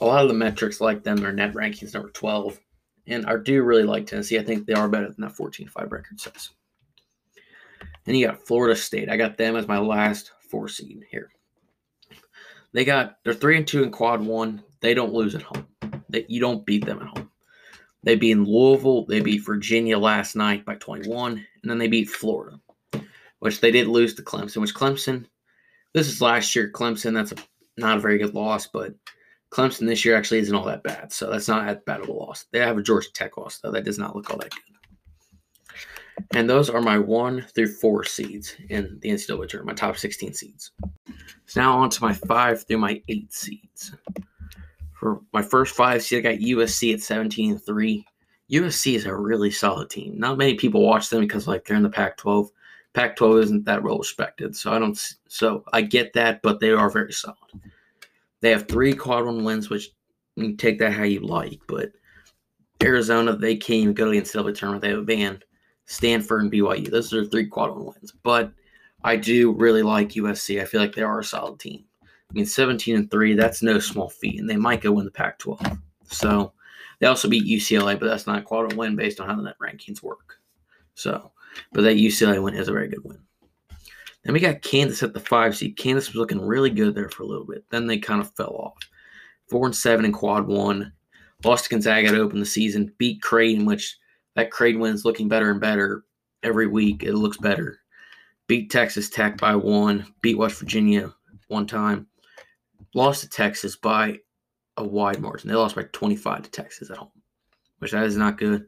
a 0.01 0.05
lot 0.05 0.23
of 0.23 0.29
the 0.29 0.35
metrics 0.35 0.81
like 0.81 1.03
them, 1.03 1.17
their 1.17 1.33
net 1.33 1.55
rankings 1.55 1.95
number 1.95 2.11
12. 2.11 2.61
And 3.09 3.27
I 3.27 3.37
do 3.37 3.63
really 3.63 3.85
like 3.85 4.07
Tennessee. 4.07 4.39
I 4.39 4.43
think 4.43 4.67
they 4.67 4.75
are 4.75 4.89
better 4.89 5.07
than 5.07 5.21
that 5.21 5.37
14 5.37 5.69
5 5.69 5.93
record 5.93 6.21
says. 6.21 6.51
Then 8.05 8.15
you 8.15 8.27
got 8.27 8.47
Florida 8.47 8.77
State. 8.77 9.09
I 9.09 9.17
got 9.17 9.37
them 9.37 9.57
as 9.57 9.67
my 9.67 9.79
last 9.79 10.33
four 10.49 10.69
seed 10.69 11.05
here. 11.11 11.31
They 12.73 12.85
got 12.85 13.19
they're 13.25 13.35
three 13.35 13.57
and 13.57 13.67
two 13.67 13.83
in 13.83 13.91
quad 13.91 14.21
one. 14.21 14.63
They 14.81 14.95
don't 14.95 15.13
lose 15.13 15.35
at 15.35 15.43
home. 15.43 15.67
They, 16.09 16.27
you 16.29 16.41
don't 16.41 16.67
beat 16.67 16.85
them 16.85 17.01
at 17.01 17.09
home. 17.09 17.31
They 18.03 18.15
beat 18.15 18.37
Louisville. 18.37 19.05
They 19.07 19.21
beat 19.21 19.45
Virginia 19.45 19.99
last 19.99 20.37
night 20.37 20.65
by 20.65 20.77
21, 20.77 21.33
and 21.33 21.71
then 21.71 21.79
they 21.79 21.89
beat 21.89 22.09
Florida, 22.09 22.61
which 23.41 23.61
they 23.61 23.73
did 23.73 23.89
lose 23.89 24.15
to 24.15 24.23
Clemson. 24.23 24.59
Which 24.59 24.75
Clemson, 24.75 25.27
this 25.93 26.07
is 26.07 26.23
last 26.23 26.55
year. 26.55 26.71
Clemson, 26.73 27.15
that's 27.15 27.33
a, 27.33 27.37
not 27.77 27.97
a 27.97 28.01
very 28.01 28.19
good 28.19 28.35
loss, 28.35 28.69
but 28.69 28.95
Clemson 29.51 29.87
this 29.87 30.05
year 30.05 30.17
actually 30.17 30.39
isn't 30.39 30.55
all 30.55 30.67
that 30.67 30.85
bad. 30.85 31.13
So 31.13 31.31
that's 31.31 31.49
not 31.49 31.67
that 31.67 31.85
bad 31.85 32.01
of 32.01 32.09
a 32.09 32.13
loss. 32.13 32.45
They 32.53 32.61
have 32.61 32.79
a 32.79 32.83
Georgia 32.83 33.13
Tech 33.13 33.37
loss 33.37 33.59
though. 33.59 33.73
That 33.73 33.85
does 33.85 33.99
not 33.99 34.15
look 34.15 34.31
all 34.31 34.39
that 34.39 34.51
good. 34.51 34.76
And 36.33 36.49
those 36.49 36.71
are 36.71 36.81
my 36.81 36.99
one 36.99 37.43
through 37.55 37.73
four 37.73 38.05
seeds 38.05 38.57
in 38.69 38.99
the 39.01 39.11
NCAA 39.11 39.49
tournament, 39.49 39.67
my 39.81 39.89
top 39.89 39.97
16 39.97 40.35
seeds. 40.35 40.73
So 41.47 41.61
now 41.61 41.79
on 41.79 41.91
to 41.91 42.03
my 42.03 42.13
five 42.13 42.67
through 42.67 42.79
my 42.79 43.03
eight 43.09 43.33
seeds. 43.33 43.93
For 44.93 45.21
my 45.33 45.43
first 45.43 45.75
five 45.75 46.03
seed, 46.03 46.27
I 46.27 46.33
got 46.33 46.41
USC 46.41 46.95
at 46.95 47.01
17 47.01 47.53
and 47.53 47.63
3. 47.63 48.07
USC 48.51 48.95
is 48.95 49.07
a 49.07 49.15
really 49.15 49.51
solid 49.51 49.91
team. 49.91 50.19
Not 50.19 50.39
many 50.39 50.55
people 50.55 50.83
watch 50.83 51.11
them 51.11 51.21
because 51.21 51.47
like 51.47 51.65
they're 51.65 51.77
in 51.77 51.83
the 51.83 51.91
Pac-12. 51.91 52.49
Pac-12 52.95 53.43
isn't 53.43 53.65
that 53.67 53.83
well 53.83 53.99
respected, 53.99 54.57
so 54.57 54.73
I 54.73 54.79
don't. 54.79 54.99
So 55.29 55.65
I 55.73 55.83
get 55.83 56.15
that, 56.15 56.41
but 56.43 56.61
they 56.61 56.71
are 56.71 56.89
very 56.89 57.13
solid. 57.13 57.37
They 58.41 58.51
have 58.51 58.69
three 58.69 58.95
quad 58.95 59.27
one 59.27 59.45
wins, 59.45 59.69
which 59.69 59.91
you 60.37 60.45
can 60.45 60.57
take 60.57 60.79
that 60.79 60.93
how 60.93 61.03
you 61.03 61.21
like. 61.21 61.61
But 61.67 61.93
Arizona, 62.83 63.37
they 63.37 63.57
can't 63.57 63.81
even 63.81 63.95
go 63.95 64.07
to 64.07 64.11
the 64.13 64.25
NCAA 64.25 64.55
tournament. 64.55 64.83
They 64.83 64.91
have 64.91 65.01
a 65.01 65.03
ban. 65.03 65.43
Stanford 65.87 66.43
and 66.43 66.53
BYU, 66.53 66.91
those 66.91 67.13
are 67.13 67.25
three 67.25 67.47
quad 67.47 67.71
one 67.71 67.87
wins. 67.87 68.13
But 68.23 68.53
I 69.03 69.17
do 69.17 69.53
really 69.53 69.83
like 69.83 70.11
USC. 70.11 70.61
I 70.61 70.65
feel 70.65 70.81
like 70.81 70.95
they 70.95 71.03
are 71.03 71.21
a 71.21 71.25
solid 71.25 71.59
team. 71.59 71.85
I 72.03 72.33
mean, 72.33 72.47
17 72.47 72.97
and 72.97 73.11
3, 73.11 73.35
that's 73.35 73.63
no 73.63 73.79
small 73.79 74.09
feat, 74.09 74.41
and 74.41 74.51
they 74.51 74.57
might 74.57 74.81
go 74.81 74.93
win 74.93 75.05
the 75.05 75.13
Pac 75.13 75.39
12. 75.39 75.79
So 76.09 76.53
they 76.99 77.07
also 77.07 77.29
beat 77.29 77.45
UCLA, 77.45 77.99
but 77.99 78.07
that's 78.07 78.27
not 78.27 78.45
quad 78.45 78.73
one 78.73 78.77
win 78.77 78.97
based 78.97 79.21
on 79.21 79.29
how 79.29 79.37
the 79.37 79.43
net 79.43 79.57
rankings 79.63 80.03
work. 80.03 80.39
So, 80.95 81.31
but 81.73 81.83
that 81.83 81.97
UCLA 81.97 82.43
win 82.43 82.55
is 82.55 82.69
a 82.69 82.73
very 82.73 82.89
good 82.89 83.05
win. 83.05 83.19
Then 84.25 84.33
we 84.33 84.41
got 84.41 84.63
Kansas 84.63 85.05
at 85.05 85.15
the 85.15 85.21
five 85.21 85.57
seed. 85.57 85.77
Kansas 85.77 86.09
was 86.09 86.17
looking 86.17 86.45
really 86.45 86.71
good 86.71 86.97
there 86.97 87.09
for 87.09 87.23
a 87.23 87.27
little 87.27 87.47
bit. 87.47 87.65
Then 87.71 87.87
they 87.87 87.99
kind 87.99 88.21
of 88.21 88.35
fell 88.35 88.57
off. 88.57 88.77
four 89.49 89.67
and 89.67 89.77
seven 89.77 90.05
in 90.05 90.13
quad 90.13 90.49
one. 90.49 90.93
Lost 91.45 91.65
to 91.65 91.71
Gonzaga 91.71 92.11
to 92.11 92.19
open 92.19 92.41
the 92.41 92.47
season. 92.47 92.93
Beat 92.99 93.23
Creighton, 93.23 93.67
which 93.67 93.97
that 94.37 94.51
Creighton 94.51 94.81
win's 94.81 95.05
looking 95.05 95.29
better 95.29 95.51
and 95.51 95.61
better 95.61 96.05
every 96.43 96.67
week. 96.67 97.03
It 97.03 97.15
looks 97.15 97.39
better. 97.39 97.81
Beat 98.47 98.71
Texas 98.71 99.11
Tech 99.11 99.39
by 99.39 99.57
one. 99.57 100.07
Beat 100.23 100.39
West 100.39 100.61
Virginia 100.61 101.13
one 101.49 101.67
time. 101.67 102.07
Lost 102.95 103.23
to 103.23 103.29
Texas 103.29 103.77
by 103.77 104.21
a 104.77 104.85
wide 104.85 105.21
margin. 105.21 105.49
They 105.49 105.57
lost 105.57 105.75
by 105.75 105.85
25 105.85 106.43
to 106.43 106.51
Texas 106.51 106.91
at 106.91 106.99
home, 106.99 107.11
which 107.79 107.91
that 107.91 108.05
is 108.05 108.17
not 108.17 108.39
good. 108.39 108.67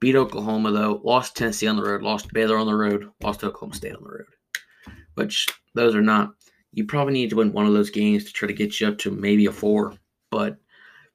Beat 0.00 0.16
Oklahoma 0.16 0.70
though. 0.70 1.00
Lost 1.04 1.36
Tennessee 1.36 1.66
on 1.66 1.76
the 1.76 1.82
road. 1.82 2.02
Lost 2.02 2.32
Baylor 2.32 2.56
on 2.56 2.66
the 2.66 2.74
road. 2.74 3.10
Lost 3.22 3.44
Oklahoma 3.44 3.74
State 3.74 3.96
on 3.96 4.02
the 4.02 4.08
road. 4.08 4.26
Which 5.14 5.48
those 5.74 5.94
are 5.94 6.02
not. 6.02 6.32
You 6.72 6.86
probably 6.86 7.14
need 7.14 7.30
to 7.30 7.36
win 7.36 7.52
one 7.52 7.66
of 7.66 7.72
those 7.72 7.90
games 7.90 8.24
to 8.24 8.32
try 8.32 8.46
to 8.46 8.54
get 8.54 8.80
you 8.80 8.86
up 8.86 8.98
to 8.98 9.10
maybe 9.10 9.46
a 9.46 9.52
four. 9.52 9.94
But 10.30 10.58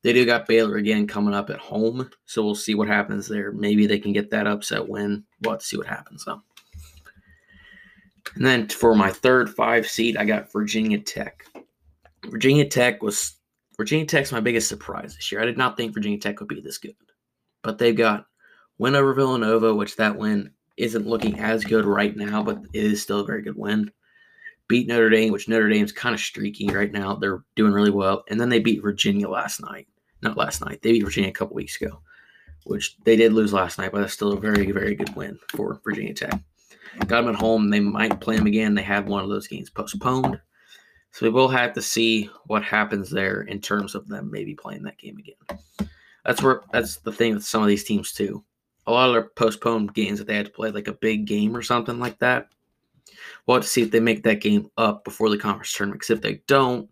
they 0.04 0.14
do 0.14 0.26
got 0.26 0.48
Baylor 0.48 0.76
again 0.76 1.08
coming 1.08 1.34
up 1.34 1.50
at 1.50 1.60
home, 1.60 2.10
so 2.26 2.44
we'll 2.44 2.56
see 2.56 2.76
what 2.76 2.88
happens 2.88 3.28
there. 3.28 3.52
Maybe 3.54 3.88
they 3.88 4.00
can 4.00 4.14
get 4.14 4.30
that 4.32 4.48
upset 4.48 4.88
win. 4.88 5.24
We'll 5.42 5.54
have 5.54 5.62
to 5.62 5.66
see 5.66 5.78
what 5.78 5.88
happens 5.88 6.26
though. 6.26 6.42
And 8.36 8.46
then 8.46 8.68
for 8.68 8.96
my 8.96 9.12
third 9.12 9.50
five 9.50 9.88
seed, 9.88 10.18
I 10.18 10.26
got 10.26 10.52
Virginia 10.52 11.00
Tech. 11.00 11.46
Virginia 12.26 12.68
Tech 12.68 13.02
was 13.02 13.36
Virginia 13.78 14.06
Tech's 14.06 14.32
my 14.32 14.40
biggest 14.40 14.68
surprise 14.68 15.16
this 15.16 15.32
year. 15.32 15.42
I 15.42 15.46
did 15.46 15.58
not 15.58 15.78
think 15.78 15.94
Virginia 15.94 16.20
Tech 16.20 16.40
would 16.40 16.50
be 16.50 16.62
this 16.62 16.78
good, 16.78 16.96
but 17.62 17.78
they've 17.78 17.96
got 17.96 18.26
win 18.78 18.96
over 18.96 19.14
Villanova, 19.14 19.74
which 19.74 19.96
that 19.98 20.18
win 20.18 20.52
isn't 20.78 21.08
looking 21.08 21.40
as 21.40 21.64
good 21.64 21.86
right 21.86 22.16
now, 22.16 22.44
but 22.44 22.60
it 22.74 22.84
is 22.84 23.02
still 23.02 23.22
a 23.22 23.26
very 23.26 23.42
good 23.42 23.58
win. 23.58 23.92
Beat 24.68 24.88
Notre 24.88 25.10
Dame, 25.10 25.32
which 25.32 25.48
Notre 25.48 25.70
Dame's 25.70 25.92
kind 25.92 26.16
of 26.16 26.22
streaky 26.22 26.68
right 26.68 26.92
now. 26.92 27.16
They're 27.16 27.44
doing 27.56 27.74
really 27.74 27.92
well, 27.92 28.24
and 28.30 28.40
then 28.40 28.50
they 28.50 28.60
beat 28.60 28.82
Virginia 28.82 29.30
last 29.30 29.62
night. 29.62 29.88
Not 30.24 30.38
last 30.38 30.66
night. 30.66 30.82
They 30.82 30.94
beat 30.94 31.04
Virginia 31.04 31.30
a 31.30 31.34
couple 31.34 31.56
weeks 31.56 31.80
ago, 31.80 32.00
which 32.64 32.98
they 33.04 33.18
did 33.18 33.34
lose 33.34 33.52
last 33.52 33.78
night, 33.78 33.92
but 33.92 34.00
that's 34.00 34.14
still 34.14 34.34
a 34.34 34.40
very, 34.40 34.72
very 34.72 34.96
good 34.96 35.14
win 35.16 35.38
for 35.50 35.82
Virginia 35.84 36.14
Tech. 36.14 36.40
Got 37.08 37.26
them 37.26 37.34
at 37.34 37.40
home. 37.40 37.70
They 37.70 37.80
might 37.80 38.22
play 38.22 38.38
them 38.38 38.48
again. 38.48 38.74
They 38.74 38.84
had 38.84 39.08
one 39.08 39.24
of 39.24 39.30
those 39.30 39.48
games 39.48 39.70
postponed. 39.70 40.40
So 41.12 41.26
we 41.26 41.30
will 41.30 41.50
have 41.50 41.74
to 41.74 41.82
see 41.82 42.30
what 42.46 42.64
happens 42.64 43.10
there 43.10 43.42
in 43.42 43.60
terms 43.60 43.96
of 43.96 44.08
them 44.08 44.32
maybe 44.32 44.56
playing 44.56 44.84
that 44.84 44.98
game 44.98 45.18
again. 45.18 45.90
That's 46.26 46.42
where 46.42 46.62
that's 46.72 46.98
the 46.98 47.12
thing 47.12 47.34
with 47.34 47.46
some 47.46 47.62
of 47.62 47.68
these 47.68 47.84
teams 47.84 48.14
too. 48.14 48.44
A 48.88 48.92
lot 48.92 49.10
of 49.10 49.14
their 49.14 49.30
postponed 49.30 49.94
games 49.94 50.20
that 50.20 50.28
they 50.28 50.36
had 50.36 50.46
to 50.46 50.52
play 50.52 50.72
like 50.72 50.88
a 50.88 50.94
big 50.94 51.26
game 51.26 51.56
or 51.56 51.62
something 51.62 52.00
like 52.00 52.18
that. 52.20 52.48
We'll 53.46 53.58
have 53.58 53.64
to 53.64 53.70
see 53.70 53.82
if 53.82 53.92
they 53.92 54.00
make 54.00 54.24
that 54.24 54.42
game 54.42 54.70
up 54.78 55.04
before 55.04 55.30
the 55.30 55.38
conference 55.38 55.74
tournament. 55.74 56.02
Because 56.02 56.18
if 56.18 56.22
they 56.22 56.42
don't, 56.48 56.90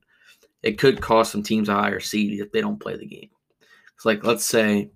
it 0.64 0.78
could 0.78 1.02
cost 1.02 1.32
some 1.32 1.44
teams 1.44 1.70
a 1.70 1.74
higher 1.74 2.00
seed 2.00 2.40
if 2.40 2.52
they 2.52 2.62
don't 2.62 2.80
play 2.80 2.98
the 2.98 3.06
game. 3.06 3.30
It's 3.96 4.06
like 4.06 4.24
let's 4.24 4.46
say 4.46 4.92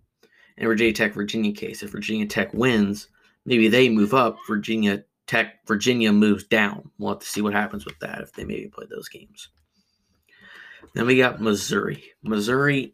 in 0.57 0.67
Virginia 0.67 0.93
Tech 0.93 1.13
Virginia 1.13 1.53
case, 1.53 1.83
if 1.83 1.91
Virginia 1.91 2.25
Tech 2.25 2.53
wins, 2.53 3.07
maybe 3.45 3.67
they 3.67 3.89
move 3.89 4.13
up. 4.13 4.37
Virginia 4.47 5.03
Tech 5.27 5.65
Virginia 5.67 6.11
moves 6.11 6.43
down. 6.43 6.91
We'll 6.97 7.13
have 7.13 7.19
to 7.19 7.25
see 7.25 7.41
what 7.41 7.53
happens 7.53 7.85
with 7.85 7.99
that 7.99 8.21
if 8.21 8.33
they 8.33 8.45
maybe 8.45 8.67
play 8.67 8.85
those 8.89 9.09
games. 9.09 9.49
Then 10.93 11.07
we 11.07 11.17
got 11.17 11.41
Missouri. 11.41 12.03
Missouri 12.23 12.93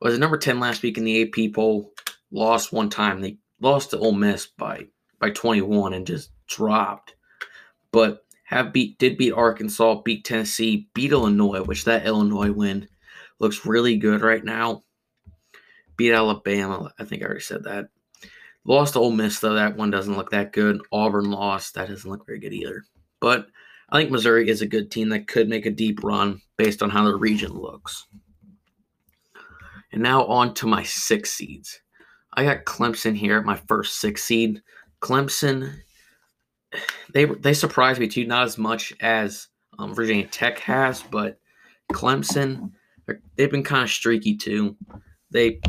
was 0.00 0.18
number 0.18 0.38
10 0.38 0.58
last 0.58 0.82
week 0.82 0.98
in 0.98 1.04
the 1.04 1.22
AP 1.22 1.54
poll. 1.54 1.92
Lost 2.30 2.72
one 2.72 2.90
time. 2.90 3.20
They 3.20 3.38
lost 3.60 3.90
to 3.90 3.98
Ole 3.98 4.12
Miss 4.12 4.46
by 4.46 4.88
by 5.20 5.30
21 5.30 5.94
and 5.94 6.06
just 6.06 6.30
dropped. 6.46 7.14
But 7.92 8.25
have 8.46 8.72
beat 8.72 8.98
did 8.98 9.18
beat 9.18 9.32
Arkansas, 9.32 10.02
beat 10.02 10.24
Tennessee, 10.24 10.88
beat 10.94 11.12
Illinois, 11.12 11.62
which 11.62 11.84
that 11.84 12.06
Illinois 12.06 12.52
win 12.52 12.88
looks 13.40 13.66
really 13.66 13.96
good 13.96 14.22
right 14.22 14.44
now. 14.44 14.84
Beat 15.96 16.12
Alabama. 16.12 16.92
I 16.98 17.04
think 17.04 17.22
I 17.22 17.26
already 17.26 17.40
said 17.40 17.64
that. 17.64 17.86
Lost 18.64 18.94
to 18.94 19.00
Ole 19.00 19.10
Miss 19.10 19.40
though. 19.40 19.54
That 19.54 19.76
one 19.76 19.90
doesn't 19.90 20.16
look 20.16 20.30
that 20.30 20.52
good. 20.52 20.80
Auburn 20.92 21.30
lost. 21.30 21.74
That 21.74 21.88
doesn't 21.88 22.08
look 22.08 22.24
very 22.24 22.38
good 22.38 22.52
either. 22.52 22.84
But 23.20 23.48
I 23.90 23.98
think 23.98 24.10
Missouri 24.10 24.48
is 24.48 24.62
a 24.62 24.66
good 24.66 24.90
team 24.90 25.08
that 25.08 25.26
could 25.26 25.48
make 25.48 25.66
a 25.66 25.70
deep 25.70 26.02
run 26.04 26.40
based 26.56 26.82
on 26.82 26.90
how 26.90 27.04
the 27.04 27.16
region 27.16 27.52
looks. 27.52 28.06
And 29.92 30.02
now 30.02 30.24
on 30.26 30.54
to 30.54 30.66
my 30.66 30.84
six 30.84 31.32
seeds. 31.32 31.80
I 32.34 32.44
got 32.44 32.64
Clemson 32.64 33.16
here, 33.16 33.42
my 33.42 33.56
first 33.66 34.00
six 34.00 34.22
seed. 34.22 34.62
Clemson, 35.00 35.78
they 37.12 37.24
they 37.24 37.54
surprised 37.54 38.00
me 38.00 38.08
too, 38.08 38.26
not 38.26 38.44
as 38.44 38.58
much 38.58 38.92
as 39.00 39.48
um, 39.78 39.94
Virginia 39.94 40.26
Tech 40.26 40.58
has, 40.60 41.02
but 41.02 41.38
Clemson, 41.92 42.72
they've 43.36 43.50
been 43.50 43.62
kind 43.62 43.84
of 43.84 43.90
streaky 43.90 44.36
too. 44.36 44.76
They 45.30 45.60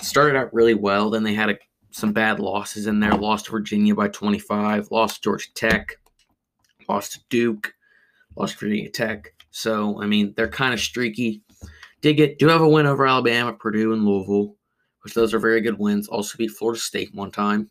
started 0.00 0.36
out 0.36 0.52
really 0.54 0.74
well, 0.74 1.10
then 1.10 1.22
they 1.22 1.34
had 1.34 1.50
a, 1.50 1.58
some 1.90 2.12
bad 2.12 2.40
losses 2.40 2.86
in 2.86 3.00
there. 3.00 3.12
Lost 3.12 3.48
Virginia 3.48 3.94
by 3.94 4.08
25, 4.08 4.90
lost 4.90 5.22
Georgia 5.22 5.52
Tech, 5.54 5.96
lost 6.88 7.24
Duke, 7.30 7.74
lost 8.36 8.58
Virginia 8.58 8.90
Tech. 8.90 9.32
So 9.50 10.02
I 10.02 10.06
mean, 10.06 10.34
they're 10.36 10.48
kind 10.48 10.74
of 10.74 10.80
streaky. 10.80 11.42
Did 12.00 12.14
get 12.14 12.38
do 12.38 12.48
have 12.48 12.60
a 12.60 12.68
win 12.68 12.86
over 12.86 13.06
Alabama, 13.06 13.52
Purdue, 13.52 13.92
and 13.92 14.04
Louisville, 14.04 14.56
which 15.02 15.14
those 15.14 15.32
are 15.32 15.38
very 15.38 15.60
good 15.60 15.78
wins. 15.78 16.08
Also 16.08 16.36
beat 16.36 16.50
Florida 16.50 16.80
State 16.80 17.14
one 17.14 17.30
time. 17.30 17.70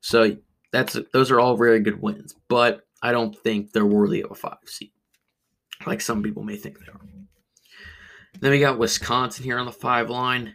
So 0.00 0.36
that's 0.72 0.98
those 1.12 1.30
are 1.30 1.40
all 1.40 1.56
very 1.56 1.80
good 1.80 2.00
wins, 2.00 2.34
but 2.48 2.82
I 3.02 3.12
don't 3.12 3.36
think 3.38 3.72
they're 3.72 3.86
worthy 3.86 4.22
of 4.22 4.30
a 4.30 4.34
five 4.34 4.58
seed, 4.66 4.92
like 5.86 6.00
some 6.00 6.22
people 6.22 6.42
may 6.42 6.56
think 6.56 6.78
they 6.78 6.90
are. 6.92 7.00
Then 8.40 8.50
we 8.50 8.60
got 8.60 8.78
Wisconsin 8.78 9.44
here 9.44 9.58
on 9.58 9.66
the 9.66 9.72
five 9.72 10.10
line. 10.10 10.54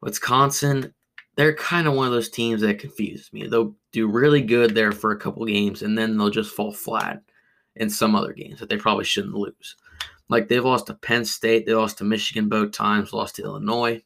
Wisconsin, 0.00 0.94
they're 1.36 1.54
kind 1.54 1.86
of 1.86 1.94
one 1.94 2.06
of 2.06 2.12
those 2.12 2.30
teams 2.30 2.62
that 2.62 2.78
confuses 2.78 3.32
me. 3.32 3.46
They'll 3.46 3.76
do 3.92 4.08
really 4.08 4.40
good 4.40 4.74
there 4.74 4.92
for 4.92 5.12
a 5.12 5.18
couple 5.18 5.44
games, 5.44 5.82
and 5.82 5.96
then 5.96 6.16
they'll 6.16 6.30
just 6.30 6.54
fall 6.54 6.72
flat 6.72 7.22
in 7.76 7.90
some 7.90 8.16
other 8.16 8.32
games 8.32 8.60
that 8.60 8.68
they 8.68 8.76
probably 8.76 9.04
shouldn't 9.04 9.34
lose. 9.34 9.76
Like 10.28 10.48
they've 10.48 10.64
lost 10.64 10.86
to 10.86 10.94
Penn 10.94 11.24
State, 11.24 11.66
they 11.66 11.74
lost 11.74 11.98
to 11.98 12.04
Michigan 12.04 12.48
both 12.48 12.72
times, 12.72 13.12
lost 13.12 13.36
to 13.36 13.42
Illinois. 13.42 14.02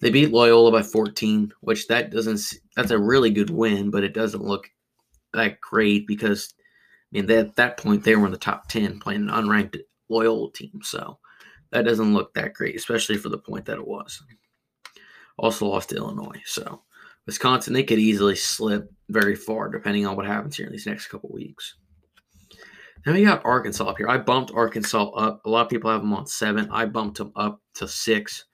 They 0.00 0.10
beat 0.10 0.32
Loyola 0.32 0.70
by 0.72 0.82
14, 0.82 1.52
which 1.60 1.86
that 1.88 2.10
doesn't 2.10 2.40
that's 2.76 2.90
a 2.90 2.98
really 2.98 3.30
good 3.30 3.50
win, 3.50 3.90
but 3.90 4.04
it 4.04 4.14
doesn't 4.14 4.44
look 4.44 4.70
that 5.32 5.60
great 5.60 6.06
because 6.06 6.54
I 7.12 7.20
mean 7.20 7.30
at 7.30 7.56
that 7.56 7.78
point 7.78 8.04
they 8.04 8.16
were 8.16 8.26
in 8.26 8.32
the 8.32 8.38
top 8.38 8.68
10 8.68 9.00
playing 9.00 9.28
an 9.28 9.34
unranked 9.34 9.80
Loyola 10.08 10.52
team, 10.52 10.80
so 10.82 11.18
that 11.70 11.84
doesn't 11.84 12.14
look 12.14 12.34
that 12.34 12.54
great, 12.54 12.76
especially 12.76 13.16
for 13.16 13.28
the 13.28 13.38
point 13.38 13.64
that 13.66 13.78
it 13.78 13.86
was. 13.86 14.22
Also 15.38 15.66
lost 15.66 15.90
to 15.90 15.96
Illinois, 15.96 16.42
so 16.44 16.82
Wisconsin 17.26 17.72
they 17.72 17.82
could 17.82 17.98
easily 17.98 18.36
slip 18.36 18.92
very 19.08 19.34
far 19.34 19.68
depending 19.68 20.06
on 20.06 20.16
what 20.16 20.26
happens 20.26 20.56
here 20.56 20.66
in 20.66 20.72
these 20.72 20.86
next 20.86 21.08
couple 21.08 21.30
weeks. 21.32 21.76
Then 23.04 23.14
we 23.14 23.24
got 23.24 23.44
Arkansas 23.44 23.84
up 23.84 23.98
here. 23.98 24.08
I 24.08 24.18
bumped 24.18 24.52
Arkansas 24.52 25.10
up. 25.10 25.40
A 25.44 25.48
lot 25.48 25.62
of 25.62 25.68
people 25.68 25.90
have 25.90 26.00
them 26.00 26.12
on 26.12 26.26
seven. 26.26 26.68
I 26.72 26.86
bumped 26.86 27.18
them 27.18 27.30
up 27.36 27.60
to 27.74 27.86
six. 27.86 28.46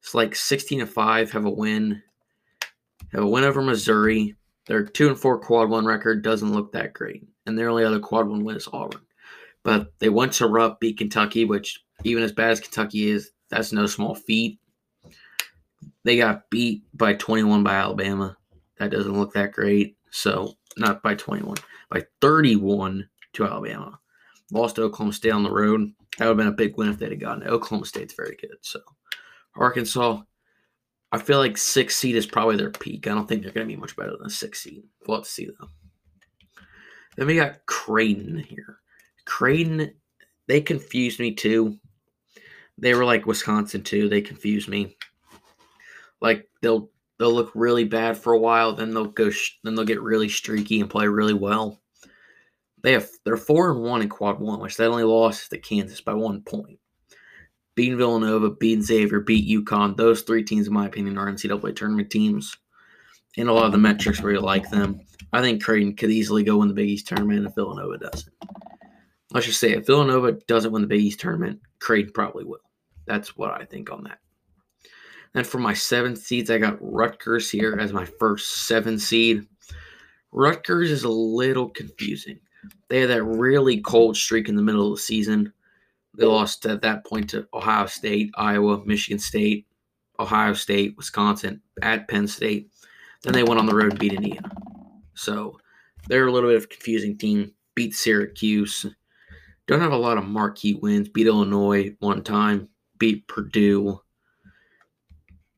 It's 0.00 0.14
like 0.14 0.34
16 0.34 0.80
and 0.80 0.90
5, 0.90 1.30
have 1.32 1.44
a 1.44 1.50
win. 1.50 2.02
Have 3.12 3.22
a 3.22 3.28
win 3.28 3.44
over 3.44 3.62
Missouri. 3.62 4.36
Their 4.66 4.84
2 4.84 5.08
and 5.08 5.18
4 5.18 5.40
quad 5.40 5.70
one 5.70 5.86
record 5.86 6.22
doesn't 6.22 6.52
look 6.52 6.72
that 6.72 6.92
great. 6.92 7.26
And 7.46 7.58
their 7.58 7.70
only 7.70 7.84
other 7.84 8.00
quad 8.00 8.28
one 8.28 8.44
win 8.44 8.56
is 8.56 8.68
Auburn. 8.72 9.00
But 9.62 9.92
they 9.98 10.08
went 10.08 10.32
to 10.34 10.46
Rupp, 10.46 10.80
beat 10.80 10.98
Kentucky, 10.98 11.44
which 11.44 11.84
even 12.04 12.22
as 12.22 12.32
bad 12.32 12.50
as 12.50 12.60
Kentucky 12.60 13.10
is, 13.10 13.30
that's 13.48 13.72
no 13.72 13.86
small 13.86 14.14
feat. 14.14 14.60
They 16.04 16.16
got 16.16 16.48
beat 16.50 16.84
by 16.94 17.14
21 17.14 17.64
by 17.64 17.74
Alabama. 17.74 18.36
That 18.78 18.90
doesn't 18.90 19.18
look 19.18 19.32
that 19.34 19.52
great. 19.52 19.96
So, 20.10 20.54
not 20.76 21.02
by 21.02 21.14
21, 21.14 21.56
by 21.90 22.04
31 22.20 23.08
to 23.34 23.44
Alabama. 23.44 23.98
Lost 24.50 24.76
to 24.76 24.82
Oklahoma 24.82 25.12
State 25.12 25.32
on 25.32 25.42
the 25.42 25.50
road. 25.50 25.92
That 26.16 26.26
would 26.26 26.30
have 26.30 26.36
been 26.36 26.46
a 26.46 26.52
big 26.52 26.76
win 26.76 26.88
if 26.88 26.98
they'd 26.98 27.10
have 27.10 27.20
gotten 27.20 27.42
it. 27.42 27.48
Oklahoma 27.48 27.86
State's 27.86 28.14
very 28.14 28.36
good. 28.40 28.56
So, 28.62 28.80
Arkansas, 29.58 30.22
I 31.10 31.18
feel 31.18 31.38
like 31.38 31.56
six 31.56 31.96
seed 31.96 32.16
is 32.16 32.26
probably 32.26 32.56
their 32.56 32.70
peak. 32.70 33.06
I 33.06 33.14
don't 33.14 33.26
think 33.26 33.42
they're 33.42 33.52
going 33.52 33.66
to 33.66 33.74
be 33.74 33.80
much 33.80 33.96
better 33.96 34.16
than 34.16 34.26
a 34.26 34.30
six 34.30 34.60
seed. 34.60 34.84
We'll 35.06 35.18
have 35.18 35.24
to 35.24 35.30
see 35.30 35.46
though. 35.46 35.68
Then 37.16 37.26
we 37.26 37.34
got 37.34 37.66
Creighton 37.66 38.38
here. 38.38 38.78
Creighton, 39.24 39.92
they 40.46 40.60
confused 40.60 41.18
me 41.18 41.34
too. 41.34 41.78
They 42.76 42.94
were 42.94 43.04
like 43.04 43.26
Wisconsin 43.26 43.82
too. 43.82 44.08
They 44.08 44.20
confused 44.20 44.68
me. 44.68 44.96
Like 46.20 46.48
they'll 46.62 46.90
they'll 47.18 47.34
look 47.34 47.50
really 47.54 47.84
bad 47.84 48.16
for 48.16 48.32
a 48.32 48.38
while, 48.38 48.72
then 48.72 48.94
they'll 48.94 49.06
go 49.06 49.30
then 49.64 49.74
they'll 49.74 49.84
get 49.84 50.00
really 50.00 50.28
streaky 50.28 50.80
and 50.80 50.90
play 50.90 51.08
really 51.08 51.34
well. 51.34 51.80
They 52.82 52.92
have 52.92 53.08
they're 53.24 53.36
four 53.36 53.72
and 53.72 53.82
one 53.82 54.02
in 54.02 54.08
quad 54.08 54.38
one, 54.38 54.60
which 54.60 54.76
they 54.76 54.86
only 54.86 55.02
lost 55.02 55.50
to 55.50 55.58
Kansas 55.58 56.00
by 56.00 56.14
one 56.14 56.42
point 56.42 56.78
beating 57.78 57.96
Villanova, 57.96 58.50
beating 58.50 58.82
Xavier, 58.82 59.20
beat 59.20 59.48
UConn. 59.48 59.96
Those 59.96 60.22
three 60.22 60.42
teams, 60.42 60.66
in 60.66 60.72
my 60.72 60.86
opinion, 60.86 61.16
are 61.16 61.30
NCAA 61.30 61.76
tournament 61.76 62.10
teams. 62.10 62.56
And 63.36 63.48
a 63.48 63.52
lot 63.52 63.66
of 63.66 63.72
the 63.72 63.78
metrics 63.78 64.20
where 64.20 64.32
you 64.32 64.40
like 64.40 64.68
them. 64.68 65.00
I 65.32 65.40
think 65.42 65.62
Creighton 65.62 65.94
could 65.94 66.10
easily 66.10 66.42
go 66.42 66.56
win 66.56 66.66
the 66.66 66.74
Big 66.74 66.88
East 66.88 67.06
tournament 67.06 67.46
if 67.46 67.54
Villanova 67.54 67.98
doesn't. 67.98 68.34
Let's 69.30 69.46
just 69.46 69.60
say 69.60 69.74
if 69.74 69.86
Villanova 69.86 70.32
doesn't 70.48 70.72
win 70.72 70.82
the 70.82 70.88
Big 70.88 71.02
East 71.02 71.20
tournament, 71.20 71.60
Creighton 71.78 72.10
probably 72.12 72.42
will. 72.42 72.58
That's 73.06 73.36
what 73.36 73.52
I 73.52 73.64
think 73.64 73.92
on 73.92 74.02
that. 74.02 74.18
And 75.36 75.46
for 75.46 75.58
my 75.58 75.72
seven 75.72 76.16
seeds, 76.16 76.50
I 76.50 76.58
got 76.58 76.78
Rutgers 76.80 77.48
here 77.48 77.76
as 77.78 77.92
my 77.92 78.06
first 78.18 78.66
seven 78.66 78.98
seed. 78.98 79.46
Rutgers 80.32 80.90
is 80.90 81.04
a 81.04 81.08
little 81.08 81.70
confusing. 81.70 82.40
They 82.88 83.02
had 83.02 83.10
that 83.10 83.22
really 83.22 83.80
cold 83.82 84.16
streak 84.16 84.48
in 84.48 84.56
the 84.56 84.62
middle 84.62 84.88
of 84.90 84.96
the 84.96 85.02
season. 85.02 85.52
They 86.18 86.26
lost 86.26 86.66
at 86.66 86.82
that 86.82 87.06
point 87.06 87.30
to 87.30 87.46
Ohio 87.54 87.86
State, 87.86 88.32
Iowa, 88.34 88.84
Michigan 88.84 89.20
State, 89.20 89.66
Ohio 90.18 90.52
State, 90.52 90.96
Wisconsin, 90.96 91.62
at 91.80 92.08
Penn 92.08 92.26
State. 92.26 92.70
Then 93.22 93.34
they 93.34 93.44
went 93.44 93.60
on 93.60 93.66
the 93.66 93.74
road 93.74 93.92
and 93.92 93.98
beat 93.98 94.12
Indiana. 94.12 94.50
So 95.14 95.60
they're 96.08 96.26
a 96.26 96.32
little 96.32 96.50
bit 96.50 96.56
of 96.56 96.64
a 96.64 96.68
confusing 96.68 97.16
team. 97.16 97.52
Beat 97.76 97.94
Syracuse. 97.94 98.84
Don't 99.68 99.80
have 99.80 99.92
a 99.92 99.96
lot 99.96 100.18
of 100.18 100.26
marquee 100.26 100.74
wins. 100.74 101.08
Beat 101.08 101.28
Illinois 101.28 101.94
one 102.00 102.24
time. 102.24 102.68
Beat 102.98 103.28
Purdue. 103.28 104.00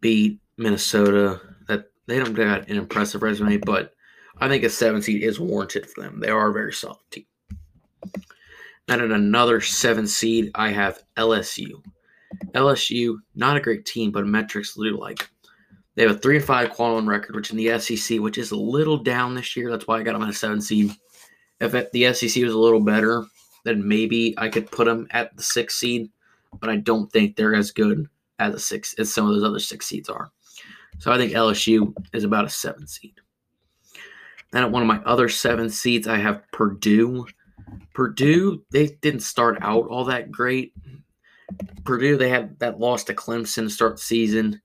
Beat 0.02 0.40
Minnesota. 0.58 1.40
That 1.68 1.86
they 2.06 2.18
don't 2.18 2.34
got 2.34 2.68
an 2.68 2.76
impressive 2.76 3.22
resume, 3.22 3.56
but 3.56 3.94
I 4.38 4.48
think 4.48 4.64
a 4.64 4.68
seven 4.68 5.00
seed 5.00 5.22
is 5.22 5.40
warranted 5.40 5.88
for 5.88 6.02
them. 6.02 6.20
They 6.20 6.28
are 6.28 6.50
a 6.50 6.52
very 6.52 6.74
solid 6.74 6.98
team. 7.10 7.24
And 8.90 9.00
at 9.00 9.12
another 9.12 9.60
seven 9.60 10.06
seed, 10.06 10.50
I 10.56 10.70
have 10.70 11.04
LSU. 11.16 11.80
LSU, 12.54 13.18
not 13.36 13.56
a 13.56 13.60
great 13.60 13.86
team, 13.86 14.10
but 14.10 14.26
metrics 14.26 14.74
do 14.74 14.98
like. 14.98 15.30
They 15.94 16.02
have 16.02 16.16
a 16.16 16.18
three 16.18 16.36
and 16.36 16.44
five 16.44 16.70
qualifying 16.70 17.06
record, 17.06 17.36
which 17.36 17.50
in 17.52 17.56
the 17.56 17.78
SEC, 17.78 18.18
which 18.18 18.36
is 18.36 18.50
a 18.50 18.56
little 18.56 18.96
down 18.96 19.34
this 19.36 19.56
year. 19.56 19.70
That's 19.70 19.86
why 19.86 19.98
I 19.98 20.02
got 20.02 20.14
them 20.14 20.22
at 20.22 20.28
a 20.28 20.32
seven 20.32 20.60
seed. 20.60 20.92
If 21.60 21.72
the 21.92 22.12
SEC 22.12 22.42
was 22.42 22.52
a 22.52 22.58
little 22.58 22.80
better, 22.80 23.24
then 23.64 23.86
maybe 23.86 24.34
I 24.36 24.48
could 24.48 24.70
put 24.70 24.86
them 24.86 25.06
at 25.12 25.36
the 25.36 25.42
six 25.42 25.76
seed. 25.76 26.10
But 26.58 26.68
I 26.68 26.76
don't 26.76 27.12
think 27.12 27.36
they're 27.36 27.54
as 27.54 27.70
good 27.70 28.08
as 28.40 28.54
a 28.54 28.58
six 28.58 28.94
as 28.94 29.14
some 29.14 29.26
of 29.26 29.34
those 29.34 29.44
other 29.44 29.60
six 29.60 29.86
seeds 29.86 30.08
are. 30.08 30.32
So 30.98 31.12
I 31.12 31.16
think 31.16 31.32
LSU 31.32 31.94
is 32.12 32.24
about 32.24 32.44
a 32.44 32.50
seven 32.50 32.88
seed. 32.88 33.14
Then 34.50 34.64
at 34.64 34.72
one 34.72 34.82
of 34.82 34.88
my 34.88 34.98
other 35.04 35.28
seven 35.28 35.70
seeds, 35.70 36.08
I 36.08 36.16
have 36.16 36.42
Purdue. 36.50 37.26
Purdue, 37.94 38.64
they 38.70 38.86
didn't 39.00 39.20
start 39.20 39.58
out 39.60 39.88
all 39.88 40.04
that 40.06 40.30
great. 40.30 40.72
Purdue, 41.84 42.16
they 42.16 42.28
had 42.28 42.58
that 42.60 42.78
loss 42.78 43.04
to 43.04 43.14
Clemson 43.14 43.64
to 43.64 43.70
start 43.70 43.96
the 43.96 44.02
season. 44.02 44.60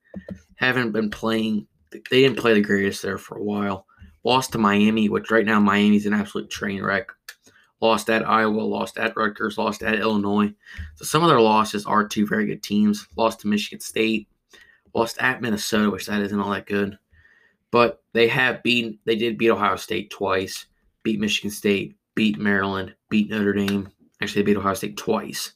Haven't 0.56 0.92
been 0.92 1.10
playing. 1.10 1.68
They 1.92 2.22
didn't 2.22 2.38
play 2.38 2.54
the 2.54 2.62
greatest 2.62 3.02
there 3.02 3.18
for 3.18 3.38
a 3.38 3.44
while. 3.44 3.86
Lost 4.24 4.52
to 4.54 4.58
Miami, 4.58 5.10
which 5.10 5.32
right 5.32 5.46
now 5.46 5.60
Miami's 5.60 6.06
an 6.06 6.14
absolute 6.14 6.50
train 6.50 6.82
wreck. 6.82 7.10
Lost 7.82 8.10
at 8.10 8.28
Iowa, 8.28 8.62
lost 8.62 8.98
at 8.98 9.16
Rutgers, 9.18 9.58
lost 9.58 9.84
at 9.84 10.00
Illinois. 10.00 10.54
So 10.96 11.06
some 11.06 11.24
of 11.24 11.30
their 11.30 11.42
losses 11.42 11.86
are 11.86 12.08
two 12.08 12.26
very 12.26 12.46
good 12.46 12.64
teams. 12.64 13.08
Lost 13.16 13.42
to 13.42 13.48
Michigan 13.48 13.82
State, 13.82 14.28
lost 14.94 15.18
at 15.20 15.42
Minnesota, 15.42 15.92
which 15.92 16.06
that 16.06 16.22
isn't 16.22 16.40
all 16.40 16.52
that 16.52 16.66
good. 16.66 16.98
But 17.72 18.02
they 18.14 18.28
have 18.30 18.64
beaten. 18.64 18.98
They 19.06 19.16
did 19.16 19.38
beat 19.38 19.50
Ohio 19.50 19.76
State 19.76 20.10
twice. 20.10 20.68
Beat 21.04 21.20
Michigan 21.20 21.52
State. 21.52 21.98
Beat 22.16 22.38
Maryland. 22.38 22.96
Beat 23.10 23.30
Notre 23.30 23.54
Dame. 23.54 23.90
Actually, 24.22 24.42
they 24.42 24.46
beat 24.46 24.58
Ohio 24.58 24.74
State 24.74 24.98
twice. 24.98 25.54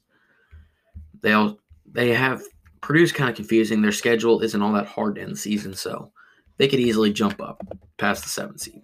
They 1.22 1.34
all 1.34 1.58
they 1.92 2.14
have 2.14 2.42
Purdue's 2.82 3.12
kind 3.12 3.30
of 3.30 3.36
confusing. 3.36 3.82
Their 3.82 3.92
schedule 3.92 4.42
isn't 4.42 4.62
all 4.62 4.74
that 4.74 4.88
hard 4.88 5.16
to 5.16 5.22
end 5.22 5.32
the 5.32 5.38
season, 5.38 5.74
so 5.74 6.12
they 6.58 6.68
could 6.68 6.80
easily 6.80 7.12
jump 7.12 7.42
up 7.42 7.62
past 7.98 8.24
the 8.24 8.30
seventh 8.30 8.62
seed. 8.62 8.84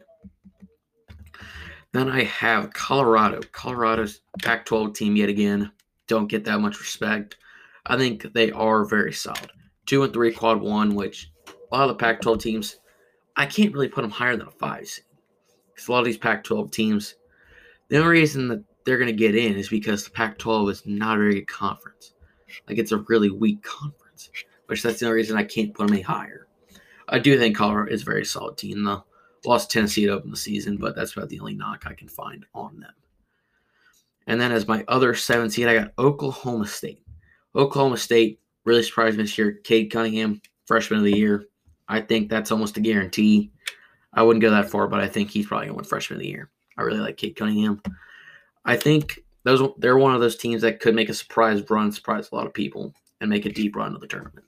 Then 1.96 2.10
I 2.10 2.24
have 2.24 2.74
Colorado. 2.74 3.39
Colorado's 3.53 4.20
Pac 4.41 4.65
12 4.65 4.94
team 4.94 5.15
yet 5.15 5.29
again. 5.29 5.72
Don't 6.08 6.27
get 6.27 6.44
that 6.44 6.60
much 6.60 6.79
respect. 6.79 7.38
I 7.86 7.98
think 7.98 8.34
they 8.34 8.51
are 8.51 8.84
very 8.84 9.13
solid. 9.13 9.51
Two 9.86 10.03
and 10.03 10.12
three 10.12 10.34
quad 10.34 10.60
one, 10.60 10.96
which 10.96 11.31
a 11.48 11.75
lot 11.75 11.83
of 11.83 11.90
the 11.90 11.96
Pac 11.96 12.22
12 12.22 12.40
teams, 12.40 12.77
I 13.38 13.46
can't 13.46 13.74
really 13.74 13.88
put 13.88 14.01
them 14.01 14.11
higher 14.11 14.35
than 14.35 14.48
a 14.48 14.51
five 14.51 14.88
seed. 14.88 15.05
Because 15.74 15.88
a 15.88 15.92
lot 15.94 16.00
of 16.00 16.05
these 16.05 16.18
Pac 16.18 16.44
12 16.44 16.70
teams, 16.72 17.16
the 17.89 17.98
only 17.98 18.09
reason 18.09 18.48
that 18.50 18.63
they're 18.85 18.98
going 18.98 19.07
to 19.07 19.13
get 19.13 19.35
in 19.35 19.55
is 19.55 19.69
because 19.69 20.03
the 20.03 20.11
Pac 20.11 20.37
12 20.37 20.69
is 20.69 20.83
not 20.85 21.17
a 21.17 21.19
very 21.19 21.35
good 21.35 21.48
conference. 21.48 22.13
Like 22.67 22.77
it's 22.77 22.91
a 22.91 23.03
really 23.07 23.29
weak 23.29 23.63
conference, 23.63 24.29
which 24.67 24.81
that's 24.81 25.00
the 25.00 25.07
only 25.07 25.17
reason 25.17 25.37
I 25.37 25.43
can't 25.43 25.74
put 25.74 25.87
them 25.87 25.95
any 25.95 26.03
higher. 26.03 26.48
I 27.07 27.19
do 27.19 27.37
think 27.37 27.55
Colorado 27.55 27.91
is 27.91 28.01
a 28.01 28.05
very 28.05 28.25
solid 28.25 28.57
team, 28.57 28.83
though. 28.83 29.03
Lost 29.45 29.69
Tennessee 29.69 30.05
to 30.05 30.13
open 30.13 30.31
the 30.31 30.37
season, 30.37 30.77
but 30.77 30.95
that's 30.95 31.13
about 31.13 31.29
the 31.29 31.39
only 31.39 31.53
knock 31.53 31.83
I 31.85 31.93
can 31.93 32.07
find 32.07 32.45
on 32.53 32.79
them. 32.79 32.93
And 34.27 34.41
then 34.41 34.51
as 34.51 34.67
my 34.67 34.83
other 34.87 35.13
seven 35.13 35.51
seed, 35.51 35.67
I 35.67 35.75
got 35.75 35.93
Oklahoma 36.00 36.65
State. 36.65 37.03
Oklahoma 37.55 37.98
State 37.98 38.39
really 38.65 38.81
surprised 38.81 39.17
me 39.17 39.24
this 39.24 39.37
year. 39.37 39.59
Cade 39.63 39.91
Cunningham, 39.91 40.41
freshman 40.65 41.00
of 41.00 41.05
the 41.05 41.15
year. 41.15 41.45
I 41.87 42.01
think 42.01 42.29
that's 42.29 42.51
almost 42.51 42.77
a 42.77 42.81
guarantee. 42.81 43.51
I 44.11 44.24
wouldn't 44.24 44.41
go 44.41 44.50
that 44.50 44.71
far, 44.71 44.87
but 44.87 45.00
I 45.00 45.07
think 45.07 45.29
he's 45.29 45.45
probably 45.45 45.67
going 45.67 45.75
to 45.75 45.77
win 45.77 45.85
freshman 45.85 46.17
of 46.17 46.24
the 46.24 46.29
year. 46.29 46.50
I 46.77 46.83
really 46.83 47.00
like 47.00 47.18
Cade 47.18 47.35
Cunningham. 47.35 47.81
I 48.66 48.75
think 48.75 49.24
those 49.44 49.61
they're 49.77 49.98
one 49.98 50.16
of 50.16 50.22
those 50.22 50.35
teams 50.35 50.61
that 50.64 50.79
could 50.79 50.96
make 50.96 51.09
a 51.09 51.14
surprise 51.14 51.64
run, 51.70 51.92
surprise 51.92 52.29
a 52.31 52.35
lot 52.35 52.48
of 52.48 52.53
people, 52.53 52.94
and 53.22 53.29
make 53.29 53.46
a 53.46 53.51
deep 53.51 53.75
run 53.75 53.96
of 53.96 54.01
the 54.01 54.07
tournament. 54.07 54.46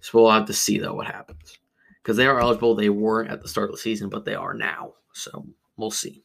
So 0.00 0.18
we'll 0.20 0.30
have 0.30 0.46
to 0.46 0.52
see 0.52 0.78
though 0.78 0.94
what 0.94 1.06
happens 1.06 1.58
because 2.02 2.16
they 2.16 2.26
are 2.26 2.40
eligible. 2.40 2.74
They 2.74 2.88
weren't 2.88 3.30
at 3.30 3.42
the 3.42 3.48
start 3.48 3.70
of 3.70 3.76
the 3.76 3.82
season, 3.82 4.08
but 4.08 4.24
they 4.24 4.34
are 4.34 4.54
now. 4.54 4.94
So 5.12 5.46
we'll 5.76 5.90
see. 5.90 6.24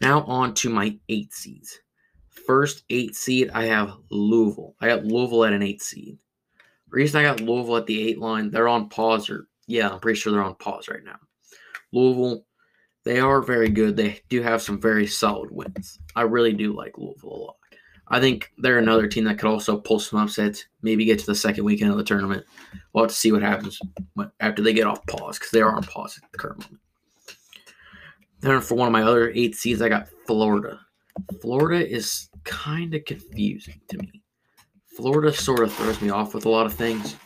Now 0.00 0.22
on 0.24 0.52
to 0.54 0.68
my 0.68 0.98
eight 1.08 1.32
seeds. 1.32 1.80
First 2.28 2.84
eight 2.90 3.14
seed, 3.14 3.50
I 3.54 3.66
have 3.66 3.94
Louisville. 4.10 4.74
I 4.80 4.88
got 4.88 5.04
Louisville 5.04 5.44
at 5.44 5.52
an 5.52 5.62
eight 5.62 5.80
seed. 5.80 6.18
Reason 6.88 7.18
I 7.18 7.22
got 7.22 7.40
Louisville 7.40 7.76
at 7.76 7.86
the 7.86 8.08
eight 8.08 8.18
line, 8.18 8.50
they're 8.50 8.68
on 8.68 8.88
pause, 8.88 9.30
or 9.30 9.46
yeah, 9.66 9.88
I'm 9.88 10.00
pretty 10.00 10.18
sure 10.18 10.32
they're 10.32 10.42
on 10.42 10.56
pause 10.56 10.88
right 10.88 11.04
now. 11.04 11.18
Louisville, 11.92 12.44
they 13.04 13.18
are 13.18 13.42
very 13.42 13.68
good. 13.68 13.96
They 13.96 14.20
do 14.28 14.42
have 14.42 14.62
some 14.62 14.80
very 14.80 15.06
solid 15.06 15.50
wins. 15.50 15.98
I 16.14 16.22
really 16.22 16.52
do 16.52 16.72
like 16.72 16.98
Louisville 16.98 17.32
a 17.32 17.42
lot. 17.46 17.56
I 18.08 18.20
think 18.20 18.52
they're 18.58 18.78
another 18.78 19.06
team 19.06 19.24
that 19.24 19.38
could 19.38 19.48
also 19.48 19.78
pull 19.78 19.98
some 19.98 20.18
upsets, 20.18 20.66
maybe 20.82 21.04
get 21.04 21.18
to 21.20 21.26
the 21.26 21.34
second 21.34 21.64
weekend 21.64 21.90
of 21.90 21.96
the 21.96 22.04
tournament. 22.04 22.44
We'll 22.92 23.04
have 23.04 23.10
to 23.10 23.16
see 23.16 23.32
what 23.32 23.42
happens 23.42 23.80
after 24.40 24.62
they 24.62 24.74
get 24.74 24.86
off 24.86 25.06
pause 25.06 25.38
because 25.38 25.50
they 25.50 25.62
are 25.62 25.74
on 25.74 25.82
pause 25.82 26.20
at 26.22 26.30
the 26.30 26.38
current 26.38 26.60
moment. 26.60 26.82
Then 28.40 28.60
for 28.60 28.74
one 28.74 28.88
of 28.88 28.92
my 28.92 29.02
other 29.02 29.30
eight 29.30 29.54
seeds, 29.54 29.80
I 29.80 29.88
got 29.88 30.08
Florida. 30.26 30.80
Florida 31.40 31.88
is 31.88 32.28
kind 32.44 32.94
of 32.94 33.04
confusing 33.04 33.80
to 33.88 33.98
me. 33.98 34.22
Florida 34.96 35.32
sort 35.32 35.60
of 35.60 35.72
throws 35.72 36.02
me 36.02 36.10
off 36.10 36.34
with 36.34 36.44
a 36.44 36.50
lot 36.50 36.66
of 36.66 36.74
things. 36.74 37.16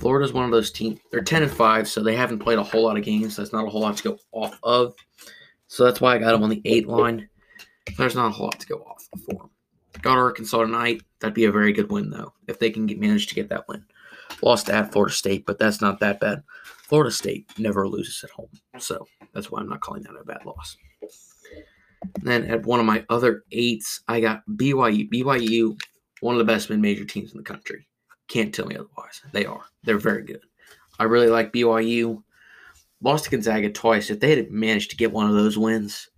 Florida's 0.00 0.32
one 0.32 0.46
of 0.46 0.50
those 0.50 0.70
teams. 0.70 0.98
They're 1.10 1.20
ten 1.20 1.42
and 1.42 1.52
five, 1.52 1.86
so 1.86 2.02
they 2.02 2.16
haven't 2.16 2.38
played 2.38 2.58
a 2.58 2.62
whole 2.62 2.84
lot 2.84 2.96
of 2.96 3.04
games. 3.04 3.36
That's 3.36 3.52
not 3.52 3.66
a 3.66 3.70
whole 3.70 3.82
lot 3.82 3.98
to 3.98 4.02
go 4.02 4.18
off 4.32 4.58
of. 4.62 4.94
So 5.68 5.84
that's 5.84 6.00
why 6.00 6.14
I 6.14 6.18
got 6.18 6.32
them 6.32 6.42
on 6.42 6.48
the 6.48 6.62
eight 6.64 6.88
line. 6.88 7.28
There's 7.98 8.14
not 8.14 8.28
a 8.28 8.30
whole 8.30 8.46
lot 8.46 8.58
to 8.58 8.66
go 8.66 8.76
off 8.76 9.06
for 9.26 9.34
them. 9.34 9.50
Got 10.00 10.16
Arkansas 10.16 10.62
tonight. 10.62 11.02
That'd 11.20 11.34
be 11.34 11.44
a 11.44 11.52
very 11.52 11.74
good 11.74 11.90
win, 11.90 12.08
though, 12.08 12.32
if 12.48 12.58
they 12.58 12.70
can 12.70 12.86
get, 12.86 12.98
manage 12.98 13.26
to 13.26 13.34
get 13.34 13.50
that 13.50 13.68
win. 13.68 13.84
Lost 14.40 14.70
at 14.70 14.90
Florida 14.90 15.14
State, 15.14 15.44
but 15.44 15.58
that's 15.58 15.82
not 15.82 16.00
that 16.00 16.18
bad. 16.18 16.42
Florida 16.64 17.10
State 17.10 17.52
never 17.58 17.86
loses 17.86 18.24
at 18.24 18.30
home, 18.30 18.48
so 18.78 19.06
that's 19.34 19.50
why 19.50 19.60
I'm 19.60 19.68
not 19.68 19.80
calling 19.80 20.02
that 20.04 20.18
a 20.18 20.24
bad 20.24 20.46
loss. 20.46 20.78
Then 22.22 22.44
at 22.44 22.64
one 22.64 22.80
of 22.80 22.86
my 22.86 23.04
other 23.10 23.44
eights, 23.52 24.00
I 24.08 24.20
got 24.20 24.42
BYU. 24.48 25.10
BYU, 25.10 25.78
one 26.20 26.34
of 26.34 26.38
the 26.38 26.50
best 26.50 26.70
mid-major 26.70 27.04
teams 27.04 27.32
in 27.32 27.36
the 27.36 27.44
country. 27.44 27.86
Can't 28.30 28.54
tell 28.54 28.66
me 28.66 28.76
otherwise. 28.76 29.20
They 29.32 29.44
are. 29.44 29.64
They're 29.82 29.98
very 29.98 30.22
good. 30.22 30.40
I 31.00 31.04
really 31.04 31.26
like 31.26 31.52
BYU. 31.52 32.22
Lost 33.02 33.24
to 33.24 33.30
Gonzaga 33.30 33.70
twice. 33.70 34.08
If 34.08 34.20
they 34.20 34.36
had 34.36 34.52
managed 34.52 34.90
to 34.90 34.96
get 34.96 35.10
one 35.10 35.28
of 35.28 35.34
those 35.34 35.58
wins, 35.58 36.08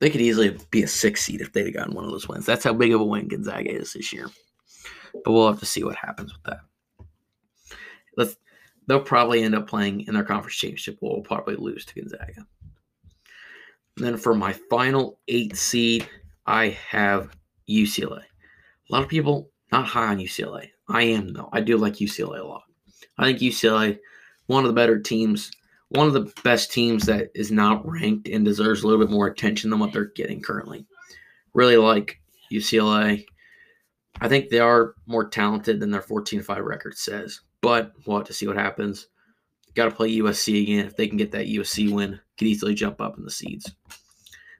they 0.00 0.10
could 0.10 0.20
easily 0.20 0.58
be 0.72 0.82
a 0.82 0.88
six 0.88 1.22
seed 1.22 1.40
if 1.40 1.52
they'd 1.52 1.66
have 1.66 1.74
gotten 1.74 1.94
one 1.94 2.04
of 2.04 2.10
those 2.10 2.26
wins. 2.26 2.44
That's 2.44 2.64
how 2.64 2.72
big 2.72 2.92
of 2.92 3.00
a 3.00 3.04
win 3.04 3.28
Gonzaga 3.28 3.70
is 3.70 3.92
this 3.92 4.12
year. 4.12 4.28
But 5.24 5.30
we'll 5.32 5.46
have 5.46 5.60
to 5.60 5.66
see 5.66 5.84
what 5.84 5.94
happens 5.94 6.32
with 6.32 6.42
that. 6.44 7.06
Let's, 8.16 8.36
they'll 8.88 9.00
probably 9.00 9.44
end 9.44 9.54
up 9.54 9.68
playing 9.68 10.00
in 10.08 10.14
their 10.14 10.24
conference 10.24 10.56
championship. 10.56 10.98
We'll 11.00 11.20
probably 11.20 11.54
lose 11.54 11.84
to 11.84 11.94
Gonzaga. 11.94 12.44
And 13.96 14.06
then 14.06 14.16
for 14.16 14.34
my 14.34 14.52
final 14.68 15.20
eight 15.28 15.56
seed, 15.56 16.08
I 16.44 16.76
have 16.88 17.36
UCLA. 17.70 18.22
A 18.22 18.92
lot 18.92 19.02
of 19.02 19.08
people 19.08 19.52
not 19.70 19.86
high 19.86 20.08
on 20.08 20.18
UCLA. 20.18 20.70
I 20.92 21.02
am 21.02 21.32
though. 21.32 21.48
I 21.52 21.60
do 21.60 21.76
like 21.76 21.94
UCLA 21.94 22.40
a 22.40 22.46
lot. 22.46 22.64
I 23.18 23.24
think 23.24 23.40
UCLA, 23.40 23.98
one 24.46 24.64
of 24.64 24.68
the 24.68 24.74
better 24.74 25.00
teams 25.00 25.50
one 25.94 26.06
of 26.06 26.14
the 26.14 26.32
best 26.42 26.72
teams 26.72 27.04
that 27.04 27.30
is 27.34 27.50
not 27.50 27.86
ranked 27.86 28.26
and 28.26 28.44
deserves 28.44 28.82
a 28.82 28.86
little 28.86 29.04
bit 29.04 29.12
more 29.12 29.26
attention 29.26 29.68
than 29.68 29.78
what 29.78 29.92
they're 29.92 30.06
getting 30.06 30.40
currently. 30.40 30.86
Really 31.52 31.76
like 31.76 32.18
UCLA. 32.50 33.26
I 34.20 34.28
think 34.28 34.48
they 34.48 34.58
are 34.58 34.94
more 35.06 35.28
talented 35.28 35.80
than 35.80 35.90
their 35.90 36.00
14 36.00 36.40
5 36.42 36.64
record 36.64 36.96
says, 36.96 37.40
but 37.60 37.92
we'll 38.06 38.16
have 38.16 38.26
to 38.26 38.32
see 38.32 38.46
what 38.46 38.56
happens. 38.56 39.08
Got 39.74 39.86
to 39.86 39.90
play 39.90 40.16
USC 40.16 40.62
again. 40.62 40.86
If 40.86 40.96
they 40.96 41.08
can 41.08 41.18
get 41.18 41.32
that 41.32 41.46
USC 41.46 41.92
win, 41.92 42.18
could 42.38 42.48
easily 42.48 42.74
jump 42.74 43.00
up 43.00 43.18
in 43.18 43.24
the 43.24 43.30
seeds. 43.30 43.70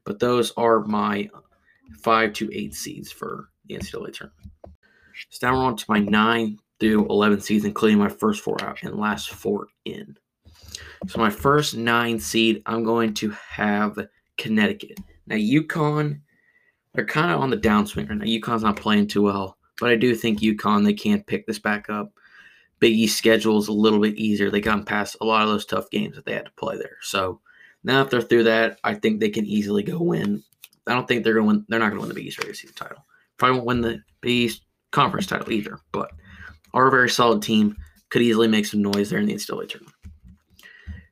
But 0.04 0.18
those 0.18 0.52
are 0.56 0.80
my 0.80 1.30
five 2.02 2.34
to 2.34 2.50
eight 2.54 2.74
seeds 2.74 3.10
for 3.10 3.48
the 3.66 3.76
NCAA 3.76 4.12
tournament. 4.12 4.50
So 5.30 5.46
now 5.46 5.56
we're 5.56 5.64
on 5.64 5.76
to 5.76 5.84
my 5.88 5.98
9 5.98 6.58
through 6.82 7.06
11 7.08 7.40
seeds, 7.40 7.64
including 7.64 7.98
my 7.98 8.08
first 8.08 8.42
four 8.42 8.62
out 8.64 8.82
and 8.82 8.98
last 8.98 9.30
four 9.30 9.68
in. 9.84 10.16
So 11.06 11.20
my 11.20 11.30
first 11.30 11.76
nine 11.76 12.18
seed, 12.18 12.62
I'm 12.66 12.84
going 12.84 13.14
to 13.14 13.30
have 13.30 13.98
Connecticut. 14.36 14.98
Now 15.26 15.36
UConn, 15.36 16.20
they're 16.92 17.06
kind 17.06 17.30
of 17.30 17.40
on 17.40 17.50
the 17.50 17.56
downswing 17.56 18.08
right 18.08 18.18
now. 18.18 18.24
UConn's 18.24 18.64
not 18.64 18.76
playing 18.76 19.06
too 19.06 19.22
well, 19.22 19.58
but 19.78 19.90
I 19.90 19.96
do 19.96 20.14
think 20.14 20.40
UConn 20.40 20.84
they 20.84 20.92
can 20.92 21.22
pick 21.22 21.46
this 21.46 21.58
back 21.58 21.88
up. 21.88 22.12
Big 22.80 22.94
East 22.94 23.16
schedule 23.16 23.58
is 23.58 23.68
a 23.68 23.72
little 23.72 24.00
bit 24.00 24.16
easier. 24.16 24.50
They 24.50 24.60
got 24.60 24.84
past 24.84 25.16
a 25.20 25.24
lot 25.24 25.44
of 25.44 25.48
those 25.48 25.64
tough 25.64 25.88
games 25.90 26.16
that 26.16 26.24
they 26.24 26.34
had 26.34 26.46
to 26.46 26.52
play 26.52 26.76
there. 26.76 26.96
So 27.00 27.40
now 27.84 28.02
if 28.02 28.10
they're 28.10 28.20
through 28.20 28.44
that, 28.44 28.80
I 28.82 28.94
think 28.94 29.20
they 29.20 29.30
can 29.30 29.46
easily 29.46 29.84
go 29.84 29.98
win. 30.00 30.42
I 30.88 30.94
don't 30.94 31.06
think 31.06 31.22
they're 31.22 31.34
going 31.34 31.46
to 31.46 31.54
win. 31.54 31.66
They're 31.68 31.78
not 31.78 31.90
going 31.90 31.98
to 31.98 32.00
win 32.00 32.08
the 32.08 32.14
Big 32.16 32.26
East 32.26 32.38
regular 32.38 32.54
season 32.54 32.74
title. 32.74 33.06
Probably 33.36 33.56
won't 33.56 33.66
win 33.66 33.80
the 33.82 34.02
Big 34.20 34.32
East 34.32 34.62
conference 34.92 35.26
title 35.26 35.50
either, 35.50 35.78
but 35.90 36.12
are 36.72 36.86
a 36.86 36.90
very 36.90 37.10
solid 37.10 37.42
team. 37.42 37.76
Could 38.10 38.22
easily 38.22 38.48
make 38.48 38.66
some 38.66 38.82
noise 38.82 39.10
there 39.10 39.18
in 39.18 39.26
the 39.26 39.34
NCAA 39.34 39.68
tournament. 39.68 39.96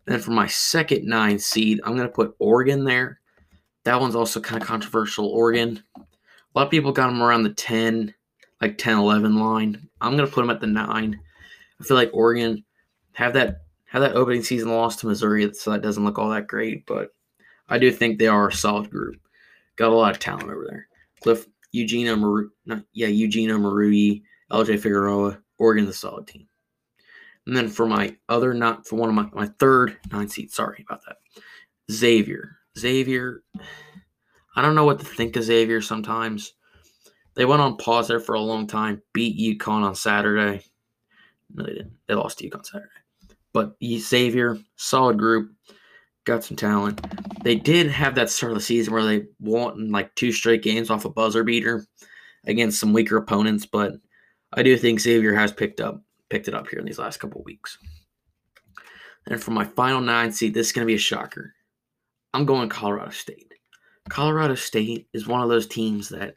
Then 0.06 0.20
for 0.20 0.32
my 0.32 0.46
second 0.46 1.06
nine 1.06 1.38
seed, 1.38 1.80
I'm 1.84 1.96
going 1.96 2.08
to 2.08 2.14
put 2.14 2.34
Oregon 2.38 2.84
there. 2.84 3.20
That 3.84 4.00
one's 4.00 4.14
also 4.14 4.40
kind 4.40 4.60
of 4.60 4.68
controversial. 4.68 5.26
Oregon. 5.26 5.82
A 5.96 6.00
lot 6.54 6.66
of 6.66 6.70
people 6.70 6.92
got 6.92 7.06
them 7.06 7.22
around 7.22 7.44
the 7.44 7.54
10, 7.54 8.12
like 8.60 8.76
10, 8.76 8.98
11 8.98 9.38
line. 9.38 9.88
I'm 10.00 10.16
going 10.16 10.28
to 10.28 10.32
put 10.34 10.42
them 10.42 10.50
at 10.50 10.60
the 10.60 10.66
nine. 10.66 11.18
I 11.80 11.84
feel 11.84 11.96
like 11.96 12.10
Oregon 12.12 12.64
have 13.12 13.32
that 13.34 13.62
have 13.86 14.02
that 14.02 14.14
opening 14.14 14.42
season 14.42 14.70
loss 14.70 14.96
to 14.96 15.06
Missouri, 15.06 15.52
so 15.54 15.70
that 15.70 15.82
doesn't 15.82 16.04
look 16.04 16.18
all 16.18 16.30
that 16.30 16.46
great. 16.46 16.86
But 16.86 17.10
I 17.68 17.78
do 17.78 17.90
think 17.90 18.18
they 18.18 18.28
are 18.28 18.48
a 18.48 18.52
solid 18.52 18.90
group. 18.90 19.16
Got 19.76 19.90
a 19.90 19.94
lot 19.94 20.12
of 20.12 20.18
talent 20.18 20.44
over 20.44 20.66
there. 20.68 20.86
Cliff 21.22 21.46
Eugenio 21.72 22.16
Maru, 22.16 22.50
not, 22.66 22.82
yeah, 22.92 23.08
Eugenio 23.08 23.58
Marui, 23.58 24.22
LJ 24.50 24.80
Figueroa, 24.80 25.38
Oregon 25.58 25.86
the 25.86 25.92
solid 25.92 26.26
team. 26.26 26.46
And 27.46 27.56
then 27.56 27.68
for 27.68 27.86
my 27.86 28.16
other 28.28 28.54
not 28.54 28.86
for 28.86 28.96
one 28.96 29.08
of 29.08 29.14
my 29.14 29.28
my 29.32 29.50
third 29.58 29.98
nine 30.12 30.28
seat, 30.28 30.52
sorry 30.52 30.84
about 30.86 31.04
that. 31.06 31.16
Xavier. 31.90 32.56
Xavier, 32.78 33.42
I 34.54 34.62
don't 34.62 34.74
know 34.74 34.84
what 34.84 35.00
to 35.00 35.04
think 35.04 35.36
of 35.36 35.44
Xavier 35.44 35.80
sometimes. 35.80 36.52
They 37.34 37.44
went 37.44 37.62
on 37.62 37.76
pause 37.76 38.08
there 38.08 38.20
for 38.20 38.34
a 38.34 38.40
long 38.40 38.66
time, 38.66 39.02
beat 39.12 39.58
UConn 39.58 39.82
on 39.82 39.94
Saturday. 39.94 40.64
No, 41.52 41.64
they 41.64 41.72
didn't. 41.72 41.92
They 42.06 42.14
lost 42.14 42.38
to 42.38 42.48
UConn 42.48 42.64
Saturday. 42.64 42.90
But 43.52 43.76
Xavier, 43.82 44.58
solid 44.76 45.18
group, 45.18 45.50
got 46.30 46.44
some 46.44 46.56
talent. 46.56 47.00
They 47.42 47.56
did 47.56 47.90
have 47.90 48.14
that 48.14 48.30
start 48.30 48.52
of 48.52 48.58
the 48.58 48.64
season 48.64 48.92
where 48.92 49.04
they 49.04 49.26
won 49.40 49.90
like 49.90 50.14
two 50.14 50.32
straight 50.32 50.62
games 50.62 50.90
off 50.90 51.04
a 51.04 51.10
buzzer 51.10 51.44
beater 51.44 51.86
against 52.46 52.80
some 52.80 52.92
weaker 52.92 53.16
opponents, 53.16 53.66
but 53.66 53.94
I 54.52 54.62
do 54.62 54.76
think 54.76 55.00
Xavier 55.00 55.34
has 55.34 55.52
picked 55.52 55.80
up 55.80 56.02
picked 56.28 56.48
it 56.48 56.54
up 56.54 56.68
here 56.68 56.78
in 56.78 56.86
these 56.86 56.98
last 56.98 57.18
couple 57.18 57.42
weeks. 57.42 57.76
And 59.26 59.42
for 59.42 59.50
my 59.50 59.64
final 59.64 60.00
nine 60.00 60.32
seed, 60.32 60.54
this 60.54 60.68
is 60.68 60.72
going 60.72 60.86
to 60.86 60.90
be 60.90 60.94
a 60.94 60.98
shocker. 60.98 61.54
I'm 62.32 62.46
going 62.46 62.68
Colorado 62.68 63.10
State. 63.10 63.52
Colorado 64.08 64.54
State 64.54 65.08
is 65.12 65.26
one 65.26 65.42
of 65.42 65.48
those 65.48 65.66
teams 65.66 66.08
that 66.10 66.36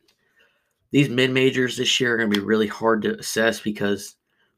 these 0.91 1.09
mid 1.09 1.31
majors 1.31 1.77
this 1.77 1.99
year 1.99 2.13
are 2.13 2.17
going 2.17 2.31
to 2.31 2.39
be 2.39 2.45
really 2.45 2.67
hard 2.67 3.03
to 3.03 3.17
assess 3.17 3.59
because 3.59 4.15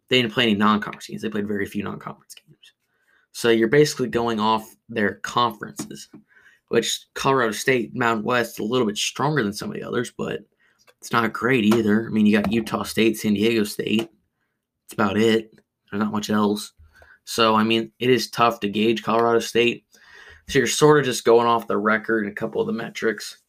they 0.10 0.21
didn't 0.21 0.34
play 0.34 0.43
any 0.43 0.56
non 0.56 0.80
conference 0.80 1.08
games. 1.08 1.21
They 1.21 1.30
played 1.30 1.48
very 1.48 1.65
few 1.65 1.84
non 1.84 2.00
conference 2.00 2.36
games. 2.36 2.74
So 3.36 3.50
you're 3.50 3.67
basically 3.67 4.08
going 4.08 4.39
off 4.39 4.78
their 4.88 5.15
conferences, 5.15 6.08
which 6.69 7.06
Colorado 7.15 7.52
State, 7.52 7.93
Mountain 7.93 8.24
West, 8.24 8.60
a 8.60 8.63
little 8.63 8.88
bit 8.88 8.98
stronger 8.98 9.43
than 9.43 9.52
some 9.52 9.69
of 9.69 9.76
the 9.76 9.84
others, 9.84 10.10
but 10.17 10.39
it's 11.02 11.12
not 11.12 11.34
great 11.34 11.65
either. 11.65 12.08
I 12.08 12.10
mean, 12.12 12.26
you 12.26 12.39
got 12.39 12.50
Utah 12.50 12.84
State, 12.84 13.17
San 13.17 13.34
Diego 13.34 13.65
State. 13.65 14.10
That's 14.84 14.93
about 14.93 15.17
it. 15.17 15.52
There's 15.91 16.02
not 16.02 16.13
much 16.13 16.30
else. 16.30 16.71
So, 17.26 17.56
I 17.56 17.65
mean, 17.65 17.91
it 18.00 18.10
is 18.10 18.30
tough 18.30 18.62
to 18.62 18.69
gauge 18.69 19.04
Colorado 19.04 19.39
State. 19.39 19.84
So 20.48 20.60
you're 20.60 20.67
sort 20.69 21.00
of 21.00 21.06
just 21.06 21.26
going 21.26 21.45
off 21.45 21.67
the 21.67 21.76
record 21.76 22.24
and 22.24 22.32
a 22.32 22.36
couple 22.36 22.62
of 22.62 22.67
the 22.67 22.74
metrics. 22.74 23.39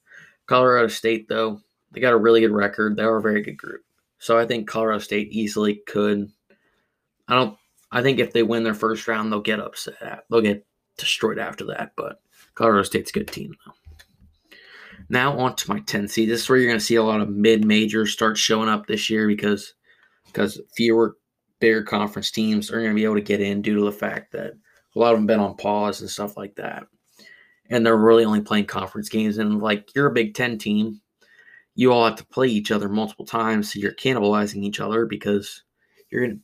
Colorado 0.46 0.88
State, 0.88 1.28
though, 1.28 1.60
they 1.92 2.00
got 2.00 2.12
a 2.12 2.18
really 2.18 2.40
good 2.40 2.50
record. 2.50 2.96
They 2.96 3.04
are 3.04 3.18
a 3.18 3.22
very 3.22 3.40
good 3.40 3.56
group. 3.56 3.82
So 4.18 4.36
I 4.36 4.46
think 4.46 4.66
Colorado 4.66 4.98
State 4.98 5.28
easily 5.30 5.80
could. 5.86 6.28
I 7.28 7.36
don't. 7.36 7.56
I 7.96 8.02
think 8.02 8.18
if 8.18 8.34
they 8.34 8.42
win 8.42 8.62
their 8.62 8.74
first 8.74 9.08
round, 9.08 9.32
they'll 9.32 9.40
get 9.40 9.58
upset. 9.58 10.24
They'll 10.30 10.42
get 10.42 10.66
destroyed 10.98 11.38
after 11.38 11.64
that. 11.68 11.92
But 11.96 12.20
Colorado 12.54 12.82
State's 12.82 13.08
a 13.08 13.14
good 13.14 13.28
team, 13.28 13.54
though. 13.64 13.72
Now 15.08 15.38
on 15.38 15.56
to 15.56 15.70
my 15.70 15.80
10 15.80 16.06
seed. 16.06 16.28
This 16.28 16.42
is 16.42 16.48
where 16.48 16.58
you're 16.58 16.68
going 16.68 16.78
to 16.78 16.84
see 16.84 16.96
a 16.96 17.02
lot 17.02 17.22
of 17.22 17.30
mid 17.30 17.64
majors 17.64 18.12
start 18.12 18.36
showing 18.36 18.68
up 18.68 18.86
this 18.86 19.08
year 19.08 19.26
because 19.26 19.72
because 20.26 20.60
fewer 20.76 21.16
bigger 21.58 21.82
conference 21.82 22.30
teams 22.30 22.70
are 22.70 22.80
going 22.80 22.90
to 22.90 22.94
be 22.94 23.04
able 23.04 23.14
to 23.14 23.22
get 23.22 23.40
in 23.40 23.62
due 23.62 23.76
to 23.76 23.84
the 23.84 23.92
fact 23.92 24.32
that 24.32 24.52
a 24.94 24.98
lot 24.98 25.14
of 25.14 25.18
them 25.18 25.26
been 25.26 25.40
on 25.40 25.56
pause 25.56 26.02
and 26.02 26.10
stuff 26.10 26.36
like 26.36 26.54
that. 26.56 26.84
And 27.70 27.86
they're 27.86 27.96
really 27.96 28.26
only 28.26 28.42
playing 28.42 28.66
conference 28.66 29.08
games. 29.08 29.38
And 29.38 29.62
like 29.62 29.88
you're 29.94 30.08
a 30.08 30.12
Big 30.12 30.34
Ten 30.34 30.58
team, 30.58 31.00
you 31.74 31.92
all 31.92 32.04
have 32.04 32.16
to 32.16 32.26
play 32.26 32.48
each 32.48 32.70
other 32.70 32.90
multiple 32.90 33.24
times, 33.24 33.72
so 33.72 33.78
you're 33.78 33.94
cannibalizing 33.94 34.64
each 34.64 34.80
other 34.80 35.06
because 35.06 35.62
you're 36.10 36.26
gonna 36.26 36.40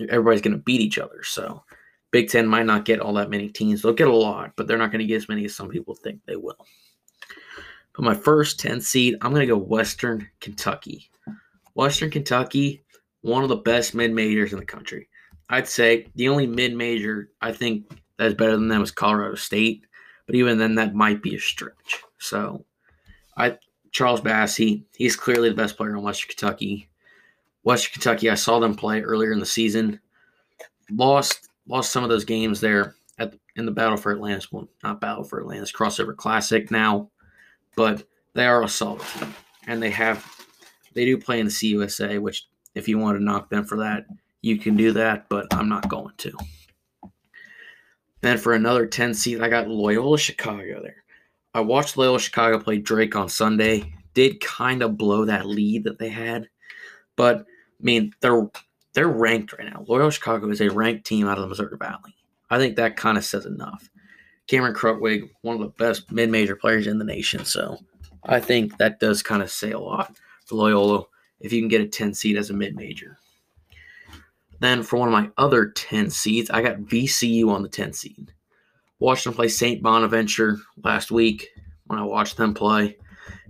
everybody's 0.00 0.42
gonna 0.42 0.58
beat 0.58 0.80
each 0.80 0.98
other. 0.98 1.22
So 1.22 1.64
Big 2.10 2.28
Ten 2.28 2.46
might 2.46 2.66
not 2.66 2.84
get 2.84 3.00
all 3.00 3.14
that 3.14 3.30
many 3.30 3.48
teams. 3.48 3.82
They'll 3.82 3.92
get 3.92 4.08
a 4.08 4.16
lot, 4.16 4.52
but 4.56 4.66
they're 4.66 4.78
not 4.78 4.92
gonna 4.92 5.04
get 5.04 5.16
as 5.16 5.28
many 5.28 5.44
as 5.44 5.54
some 5.54 5.68
people 5.68 5.94
think 5.94 6.20
they 6.24 6.36
will. 6.36 6.66
But 7.94 8.04
my 8.04 8.14
first 8.14 8.60
10 8.60 8.80
seed, 8.80 9.16
I'm 9.20 9.32
gonna 9.32 9.46
go 9.46 9.56
Western 9.56 10.28
Kentucky. 10.40 11.10
Western 11.74 12.10
Kentucky 12.10 12.82
one 13.26 13.42
of 13.42 13.48
the 13.48 13.56
best 13.56 13.94
mid 13.94 14.12
majors 14.12 14.52
in 14.52 14.58
the 14.58 14.64
country. 14.64 15.08
I'd 15.50 15.68
say 15.68 16.06
the 16.14 16.28
only 16.28 16.46
mid 16.46 16.74
major 16.74 17.30
I 17.40 17.52
think 17.52 17.90
that's 18.18 18.34
better 18.34 18.52
than 18.52 18.68
them 18.68 18.82
is 18.82 18.90
Colorado 18.90 19.34
State, 19.34 19.84
but 20.26 20.36
even 20.36 20.58
then 20.58 20.76
that 20.76 20.94
might 20.94 21.22
be 21.22 21.34
a 21.34 21.40
stretch. 21.40 22.02
So 22.18 22.64
I 23.36 23.58
Charles 23.90 24.20
Bassey, 24.20 24.84
he's 24.96 25.16
clearly 25.16 25.48
the 25.48 25.54
best 25.54 25.76
player 25.76 25.96
in 25.96 26.02
Western 26.02 26.28
Kentucky. 26.28 26.88
Western 27.66 27.94
Kentucky, 27.94 28.30
I 28.30 28.36
saw 28.36 28.60
them 28.60 28.76
play 28.76 29.00
earlier 29.00 29.32
in 29.32 29.40
the 29.40 29.44
season. 29.44 29.98
Lost 30.88 31.48
lost 31.66 31.90
some 31.90 32.04
of 32.04 32.08
those 32.08 32.24
games 32.24 32.60
there 32.60 32.94
at 33.18 33.34
in 33.56 33.66
the 33.66 33.72
Battle 33.72 33.96
for 33.96 34.12
Atlantis 34.12 34.52
one, 34.52 34.68
not 34.84 35.00
Battle 35.00 35.24
for 35.24 35.40
Atlantis 35.40 35.72
crossover 35.72 36.14
classic 36.14 36.70
now, 36.70 37.10
but 37.74 38.04
they 38.34 38.46
are 38.46 38.62
a 38.62 38.68
solid 38.68 39.02
team. 39.02 39.34
And 39.66 39.82
they 39.82 39.90
have 39.90 40.24
they 40.94 41.04
do 41.04 41.18
play 41.18 41.40
in 41.40 41.46
the 41.46 41.50
CUSA, 41.50 42.20
which 42.20 42.46
if 42.76 42.86
you 42.86 42.98
want 42.98 43.18
to 43.18 43.24
knock 43.24 43.50
them 43.50 43.64
for 43.64 43.78
that, 43.78 44.06
you 44.42 44.58
can 44.58 44.76
do 44.76 44.92
that, 44.92 45.28
but 45.28 45.46
I'm 45.50 45.68
not 45.68 45.88
going 45.88 46.14
to. 46.18 46.38
Then 48.20 48.38
for 48.38 48.52
another 48.52 48.86
10 48.86 49.12
seat, 49.12 49.40
I 49.40 49.48
got 49.48 49.66
Loyola 49.66 50.18
Chicago 50.18 50.80
there. 50.82 51.02
I 51.52 51.62
watched 51.62 51.96
Loyola 51.96 52.20
Chicago 52.20 52.60
play 52.60 52.78
Drake 52.78 53.16
on 53.16 53.28
Sunday. 53.28 53.92
Did 54.14 54.40
kind 54.40 54.84
of 54.84 54.96
blow 54.96 55.24
that 55.24 55.46
lead 55.46 55.82
that 55.82 55.98
they 55.98 56.10
had, 56.10 56.48
but 57.16 57.44
I 57.80 57.84
mean 57.84 58.12
they're 58.20 58.48
they're 58.94 59.08
ranked 59.08 59.52
right 59.52 59.68
now. 59.68 59.84
Loyola 59.86 60.10
Chicago 60.10 60.48
is 60.48 60.60
a 60.60 60.70
ranked 60.70 61.06
team 61.06 61.28
out 61.28 61.38
of 61.38 61.42
the 61.42 61.48
Missouri 61.48 61.76
Valley. 61.76 62.14
I 62.48 62.58
think 62.58 62.76
that 62.76 62.96
kind 62.96 63.18
of 63.18 63.24
says 63.24 63.44
enough. 63.44 63.90
Cameron 64.46 64.74
Krutwig, 64.74 65.28
one 65.42 65.56
of 65.56 65.60
the 65.60 65.68
best 65.84 66.10
mid-major 66.12 66.54
players 66.54 66.86
in 66.86 66.98
the 66.98 67.04
nation, 67.04 67.44
so 67.44 67.78
I 68.24 68.40
think 68.40 68.78
that 68.78 69.00
does 69.00 69.22
kind 69.22 69.42
of 69.42 69.50
say 69.50 69.72
a 69.72 69.78
lot 69.78 70.16
for 70.44 70.54
Loyola 70.54 71.04
if 71.40 71.52
you 71.52 71.60
can 71.60 71.68
get 71.68 71.80
a 71.80 71.86
10 71.86 72.14
seed 72.14 72.36
as 72.36 72.50
a 72.50 72.54
mid 72.54 72.76
major. 72.76 73.18
Then 74.60 74.82
for 74.82 74.98
one 74.98 75.08
of 75.08 75.12
my 75.12 75.30
other 75.36 75.68
10 75.68 76.10
seeds, 76.10 76.50
I 76.50 76.62
got 76.62 76.78
VCU 76.78 77.48
on 77.48 77.62
the 77.62 77.68
10 77.68 77.92
seed. 77.92 78.32
Watched 78.98 79.24
them 79.24 79.34
play 79.34 79.48
St. 79.48 79.82
Bonaventure 79.82 80.58
last 80.82 81.10
week 81.10 81.50
when 81.86 81.98
I 81.98 82.02
watched 82.02 82.36
them 82.36 82.54
play. 82.54 82.96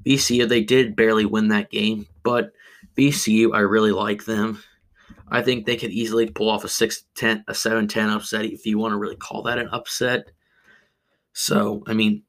VCU, 0.05 0.49
they 0.49 0.62
did 0.62 0.97
barely 0.97 1.25
win 1.25 1.49
that 1.49 1.71
game, 1.71 2.07
but 2.23 2.53
VCU, 2.97 3.55
I 3.55 3.61
really 3.61 3.93
like 3.93 4.25
them. 4.25 4.63
I 5.29 5.43
think 5.43 5.67
they 5.67 5.77
could 5.77 5.91
easily 5.91 6.31
pull 6.31 6.49
off 6.49 6.65
a 6.65 6.69
6 6.69 7.05
10, 7.15 7.45
a 7.49 7.55
7 7.55 7.89
10 7.89 8.09
upset 8.11 8.45
if 8.45 8.65
you 8.65 8.79
want 8.79 8.93
to 8.93 8.99
really 8.99 9.17
call 9.17 9.43
that 9.43 9.59
an 9.59 9.69
upset. 9.73 10.31
So, 11.33 11.83
I 11.87 11.95
mean, 11.95 12.23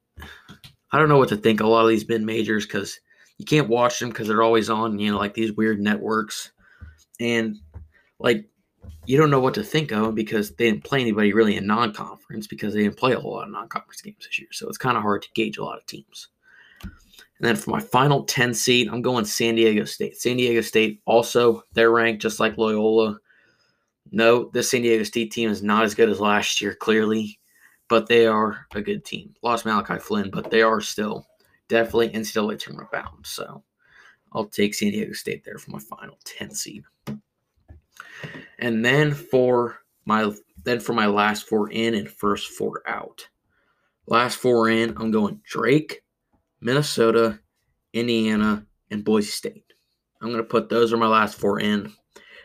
I 0.91 0.97
don't 0.97 1.09
know 1.09 1.17
what 1.17 1.29
to 1.29 1.37
think. 1.37 1.59
A 1.59 1.67
lot 1.67 1.83
of 1.83 1.89
these 1.89 2.07
mid 2.07 2.21
majors 2.21 2.65
because 2.65 2.99
you 3.37 3.45
can't 3.45 3.69
watch 3.69 3.99
them 3.99 4.09
because 4.09 4.27
they're 4.27 4.41
always 4.41 4.69
on, 4.69 4.99
you 4.99 5.11
know, 5.11 5.17
like 5.17 5.33
these 5.33 5.53
weird 5.53 5.79
networks. 5.79 6.51
And 7.19 7.57
like 8.19 8.45
you 9.05 9.17
don't 9.17 9.31
know 9.31 9.39
what 9.39 9.53
to 9.53 9.63
think 9.63 9.91
of 9.91 10.15
because 10.15 10.55
they 10.55 10.69
didn't 10.69 10.83
play 10.83 11.01
anybody 11.01 11.33
really 11.33 11.55
in 11.55 11.65
non-conference 11.65 12.47
because 12.47 12.73
they 12.73 12.83
didn't 12.83 12.97
play 12.97 13.13
a 13.13 13.19
whole 13.19 13.35
lot 13.35 13.45
of 13.45 13.51
non-conference 13.51 14.01
games 14.01 14.25
this 14.25 14.37
year. 14.37 14.49
So 14.51 14.67
it's 14.67 14.77
kind 14.77 14.97
of 14.97 15.03
hard 15.03 15.21
to 15.21 15.29
gauge 15.33 15.57
a 15.57 15.63
lot 15.63 15.77
of 15.77 15.85
teams. 15.85 16.27
And 17.39 17.47
then 17.47 17.55
for 17.55 17.69
my 17.71 17.79
final 17.79 18.23
10 18.23 18.53
seed, 18.53 18.89
I'm 18.89 19.01
going 19.01 19.25
San 19.25 19.55
Diego 19.55 19.85
State. 19.85 20.17
San 20.17 20.37
Diego 20.37 20.61
State 20.61 21.01
also, 21.05 21.61
they're 21.73 21.91
ranked 21.91 22.21
just 22.21 22.39
like 22.39 22.57
Loyola. 22.57 23.19
No, 24.11 24.49
this 24.53 24.71
San 24.71 24.81
Diego 24.81 25.03
State 25.03 25.31
team 25.31 25.49
is 25.49 25.61
not 25.61 25.83
as 25.83 25.93
good 25.93 26.09
as 26.09 26.19
last 26.19 26.61
year, 26.61 26.73
clearly, 26.73 27.39
but 27.89 28.07
they 28.07 28.25
are 28.25 28.65
a 28.73 28.81
good 28.81 29.05
team. 29.05 29.35
Lost 29.43 29.65
Malachi 29.65 29.99
Flynn, 29.99 30.31
but 30.31 30.49
they 30.49 30.63
are 30.63 30.81
still 30.81 31.27
definitely 31.67 32.09
NCAA 32.09 32.57
tournament 32.57 32.91
bound. 32.91 33.25
So 33.25 33.63
I'll 34.33 34.45
take 34.45 34.73
San 34.73 34.91
Diego 34.91 35.13
State 35.13 35.43
there 35.43 35.57
for 35.59 35.71
my 35.71 35.79
final 35.79 36.17
10 36.23 36.51
seed. 36.51 36.83
And 38.59 38.83
then 38.83 39.13
for 39.13 39.79
my 40.05 40.31
then 40.63 40.79
for 40.79 40.93
my 40.93 41.05
last 41.05 41.47
four 41.47 41.69
in 41.69 41.93
and 41.93 42.09
first 42.09 42.49
four 42.49 42.81
out. 42.87 43.27
Last 44.07 44.37
four 44.37 44.69
in, 44.69 44.95
I'm 44.97 45.11
going 45.11 45.39
Drake, 45.43 46.01
Minnesota, 46.61 47.39
Indiana, 47.93 48.65
and 48.89 49.03
Boise 49.03 49.31
State. 49.31 49.73
I'm 50.21 50.29
going 50.29 50.43
to 50.43 50.43
put 50.43 50.69
those 50.69 50.93
are 50.93 50.97
my 50.97 51.07
last 51.07 51.37
four 51.37 51.59
in. 51.59 51.91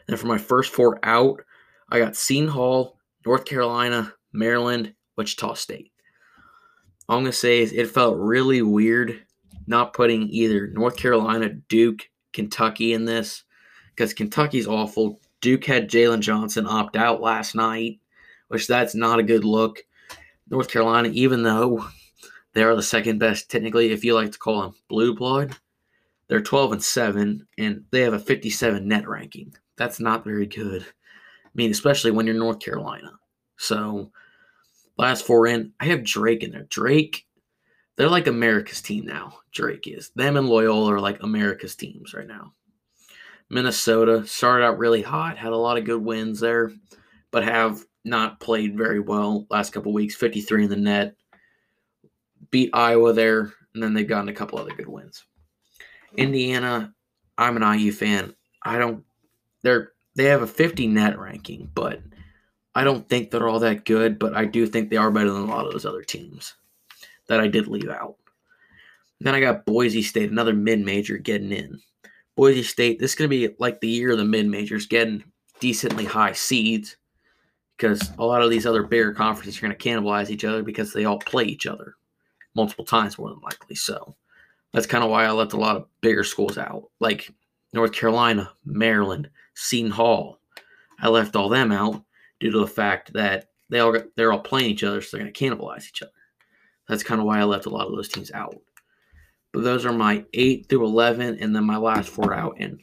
And 0.09 0.19
for 0.19 0.27
my 0.27 0.39
first 0.39 0.73
four 0.73 0.99
out, 1.03 1.41
I 1.89 1.99
got 1.99 2.17
Seton 2.17 2.49
Hall, 2.49 2.99
North 3.25 3.45
Carolina, 3.45 4.13
Maryland, 4.33 4.95
Wichita 5.17 5.55
State. 5.55 5.93
All 7.09 7.19
I'm 7.19 7.25
going 7.25 7.33
to 7.33 7.39
say 7.39 7.61
is 7.61 7.73
it 7.73 7.91
felt 7.91 8.17
really 8.17 8.63
weird 8.63 9.25
not 9.67 9.93
putting 9.93 10.29
either 10.29 10.67
North 10.69 10.97
Carolina, 10.97 11.49
Duke, 11.51 12.09
Kentucky 12.33 12.93
in 12.93 13.05
this 13.05 13.45
because 13.95 14.15
Kentucky's 14.15 14.67
awful. 14.67 15.21
Duke 15.41 15.65
had 15.65 15.91
Jalen 15.91 16.21
Johnson 16.21 16.67
opt 16.67 16.97
out 16.97 17.21
last 17.21 17.55
night, 17.55 18.01
which 18.49 18.67
that's 18.67 18.95
not 18.95 19.19
a 19.19 19.25
good 19.25 19.45
look. 19.45 19.85
North 20.49 20.69
Carolina, 20.69 21.09
even 21.13 21.43
though 21.43 21.87
they 22.55 22.63
are 22.63 22.77
the 22.77 22.83
second 22.83 23.19
best, 23.19 23.51
technically, 23.51 23.93
if 23.93 24.05
you 24.05 24.15
like 24.15 24.33
to 24.33 24.39
call 24.39 24.63
them 24.63 24.75
blue 24.89 25.15
blood, 25.15 25.57
they're 26.29 26.43
12 26.43 26.73
and 26.73 26.85
7, 26.85 27.47
and 27.59 27.85
they 27.91 28.01
have 28.01 28.13
a 28.13 28.19
57 28.19 28.87
net 28.87 29.09
ranking. 29.09 29.55
That's 29.77 30.01
not 30.01 30.25
very 30.25 30.47
good. 30.47 30.83
I 30.83 31.51
mean, 31.55 31.71
especially 31.71 32.11
when 32.11 32.27
you're 32.27 32.35
North 32.35 32.61
Carolina. 32.61 33.13
So, 33.57 34.11
last 34.99 35.27
four 35.27 35.47
in, 35.47 35.73
I 35.81 35.87
have 35.87 36.05
Drake 36.05 36.43
in 36.43 36.51
there. 36.51 36.65
Drake, 36.65 37.27
they're 37.97 38.09
like 38.09 38.27
America's 38.27 38.83
team 38.83 39.07
now. 39.07 39.39
Drake 39.51 39.87
is. 39.87 40.11
Them 40.11 40.37
and 40.37 40.49
Loyola 40.49 40.95
are 40.95 41.01
like 41.01 41.23
America's 41.23 41.77
teams 41.77 42.15
right 42.15 42.27
now. 42.27 42.53
Minnesota 43.51 44.27
started 44.27 44.65
out 44.65 44.79
really 44.79 45.03
hot, 45.03 45.37
had 45.37 45.53
a 45.53 45.57
lot 45.57 45.77
of 45.77 45.85
good 45.85 46.03
wins 46.03 46.41
there, 46.41 46.73
but 47.31 47.45
have 47.45 47.85
not 48.05 48.41
played 48.41 48.77
very 48.77 49.01
well 49.01 49.47
last 49.51 49.73
couple 49.73 49.93
weeks. 49.93 50.15
53 50.15 50.65
in 50.65 50.71
the 50.71 50.77
net. 50.77 51.17
Beat 52.53 52.71
Iowa 52.73 53.13
there, 53.13 53.53
and 53.75 53.83
then 53.83 53.95
they've 53.95 54.07
gotten 54.07 54.29
a 54.29 54.35
couple 54.35 54.59
other 54.59 54.75
good 54.77 54.89
wins. 54.89 55.25
Indiana, 56.17 56.95
I'm 57.37 57.57
an 57.57 57.79
IU 57.81 57.91
fan. 57.91 58.37
I 58.63 58.79
don't 58.79 59.05
they're 59.63 59.93
they 60.15 60.25
have 60.25 60.43
a 60.43 60.47
50 60.47 60.87
net 60.89 61.19
ranking, 61.19 61.71
but 61.75 62.01
I 62.75 62.85
don't 62.85 63.09
think 63.09 63.31
they're 63.31 63.49
all 63.49 63.61
that 63.61 63.87
good, 63.87 64.19
but 64.19 64.37
I 64.37 64.45
do 64.45 64.67
think 64.67 64.91
they 64.91 64.97
are 64.99 65.11
better 65.11 65.31
than 65.31 65.43
a 65.43 65.47
lot 65.47 65.67
of 65.67 65.73
those 65.73 65.87
other 65.87 66.03
teams 66.03 66.55
that 67.29 67.41
I 67.41 67.49
did 67.49 67.67
leave 67.67 67.89
out. 67.89 68.17
Then 69.21 69.35
I 69.35 69.41
got 69.41 69.65
Boise 69.65 70.03
State, 70.03 70.31
another 70.31 70.53
mid 70.53 70.81
major 70.81 71.17
getting 71.17 71.53
in. 71.53 71.81
Boise 72.37 72.63
State, 72.63 72.99
this 72.99 73.13
is 73.13 73.15
going 73.15 73.31
to 73.31 73.37
be 73.37 73.55
like 73.59 73.81
the 73.81 73.89
year 73.89 74.13
of 74.13 74.19
the 74.19 74.25
mid 74.25 74.47
majors, 74.47 74.87
getting 74.87 75.25
decently 75.61 76.05
high 76.05 76.33
seeds 76.33 76.97
because 77.77 78.11
a 78.19 78.25
lot 78.25 78.43
of 78.43 78.51
these 78.51 78.67
other 78.67 78.83
bigger 78.83 79.13
conferences 79.15 79.57
are 79.59 79.63
going 79.63 79.77
to 79.77 79.89
cannibalize 79.89 80.29
each 80.29 80.45
other 80.45 80.63
because 80.63 80.93
they 80.93 81.05
all 81.05 81.19
play 81.19 81.45
each 81.45 81.67
other 81.67 81.97
multiple 82.55 82.85
times 82.85 83.19
more 83.19 83.29
than 83.31 83.41
likely. 83.41 83.75
So 83.75 84.15
that's 84.73 84.87
kind 84.87 85.05
of 85.05 85.11
why 85.11 85.25
I 85.25 85.31
left 85.31 85.53
a 85.53 85.59
lot 85.59 85.77
of 85.77 85.87
bigger 86.01 86.25
schools 86.25 86.59
out, 86.59 86.85
like 87.01 87.31
North 87.73 87.93
Carolina, 87.93 88.51
Maryland, 88.65 89.31
Seton 89.55 89.91
Hall. 89.91 90.39
I 91.01 91.09
left 91.09 91.37
all 91.37 91.49
them 91.49 91.73
out 91.73 92.03
due 92.41 92.51
to 92.51 92.59
the 92.61 92.67
fact 92.67 93.13
that 93.15 93.49
they 93.71 93.81
all 93.81 93.97
they're 94.17 94.33
all 94.33 94.41
playing 94.41 94.71
each 94.71 94.85
other, 94.85 95.01
so 95.01 95.17
they're 95.17 95.25
going 95.25 95.33
to 95.33 95.45
cannibalize 95.45 95.89
each 95.89 96.03
other. 96.03 96.13
That's 96.89 97.03
kind 97.03 97.21
of 97.21 97.27
why 97.27 97.41
I 97.41 97.45
left 97.45 97.67
a 97.67 97.71
lot 97.71 97.87
of 97.87 97.95
those 97.95 98.09
teams 98.09 98.31
out. 98.33 98.57
But 99.53 99.65
those 99.65 99.87
are 99.87 99.93
my 99.93 100.25
eight 100.35 100.69
through 100.69 100.85
eleven, 100.85 101.39
and 101.41 101.55
then 101.55 101.65
my 101.65 101.77
last 101.77 102.09
four 102.09 102.35
out 102.35 102.57
and 102.59 102.81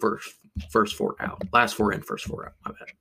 first 0.00 0.34
first 0.70 0.96
four 0.96 1.16
out. 1.20 1.42
Last 1.52 1.74
four 1.74 1.92
in, 1.92 2.02
first 2.02 2.26
four 2.26 2.46
out. 2.46 2.54
My 2.64 2.72
bad. 2.72 2.94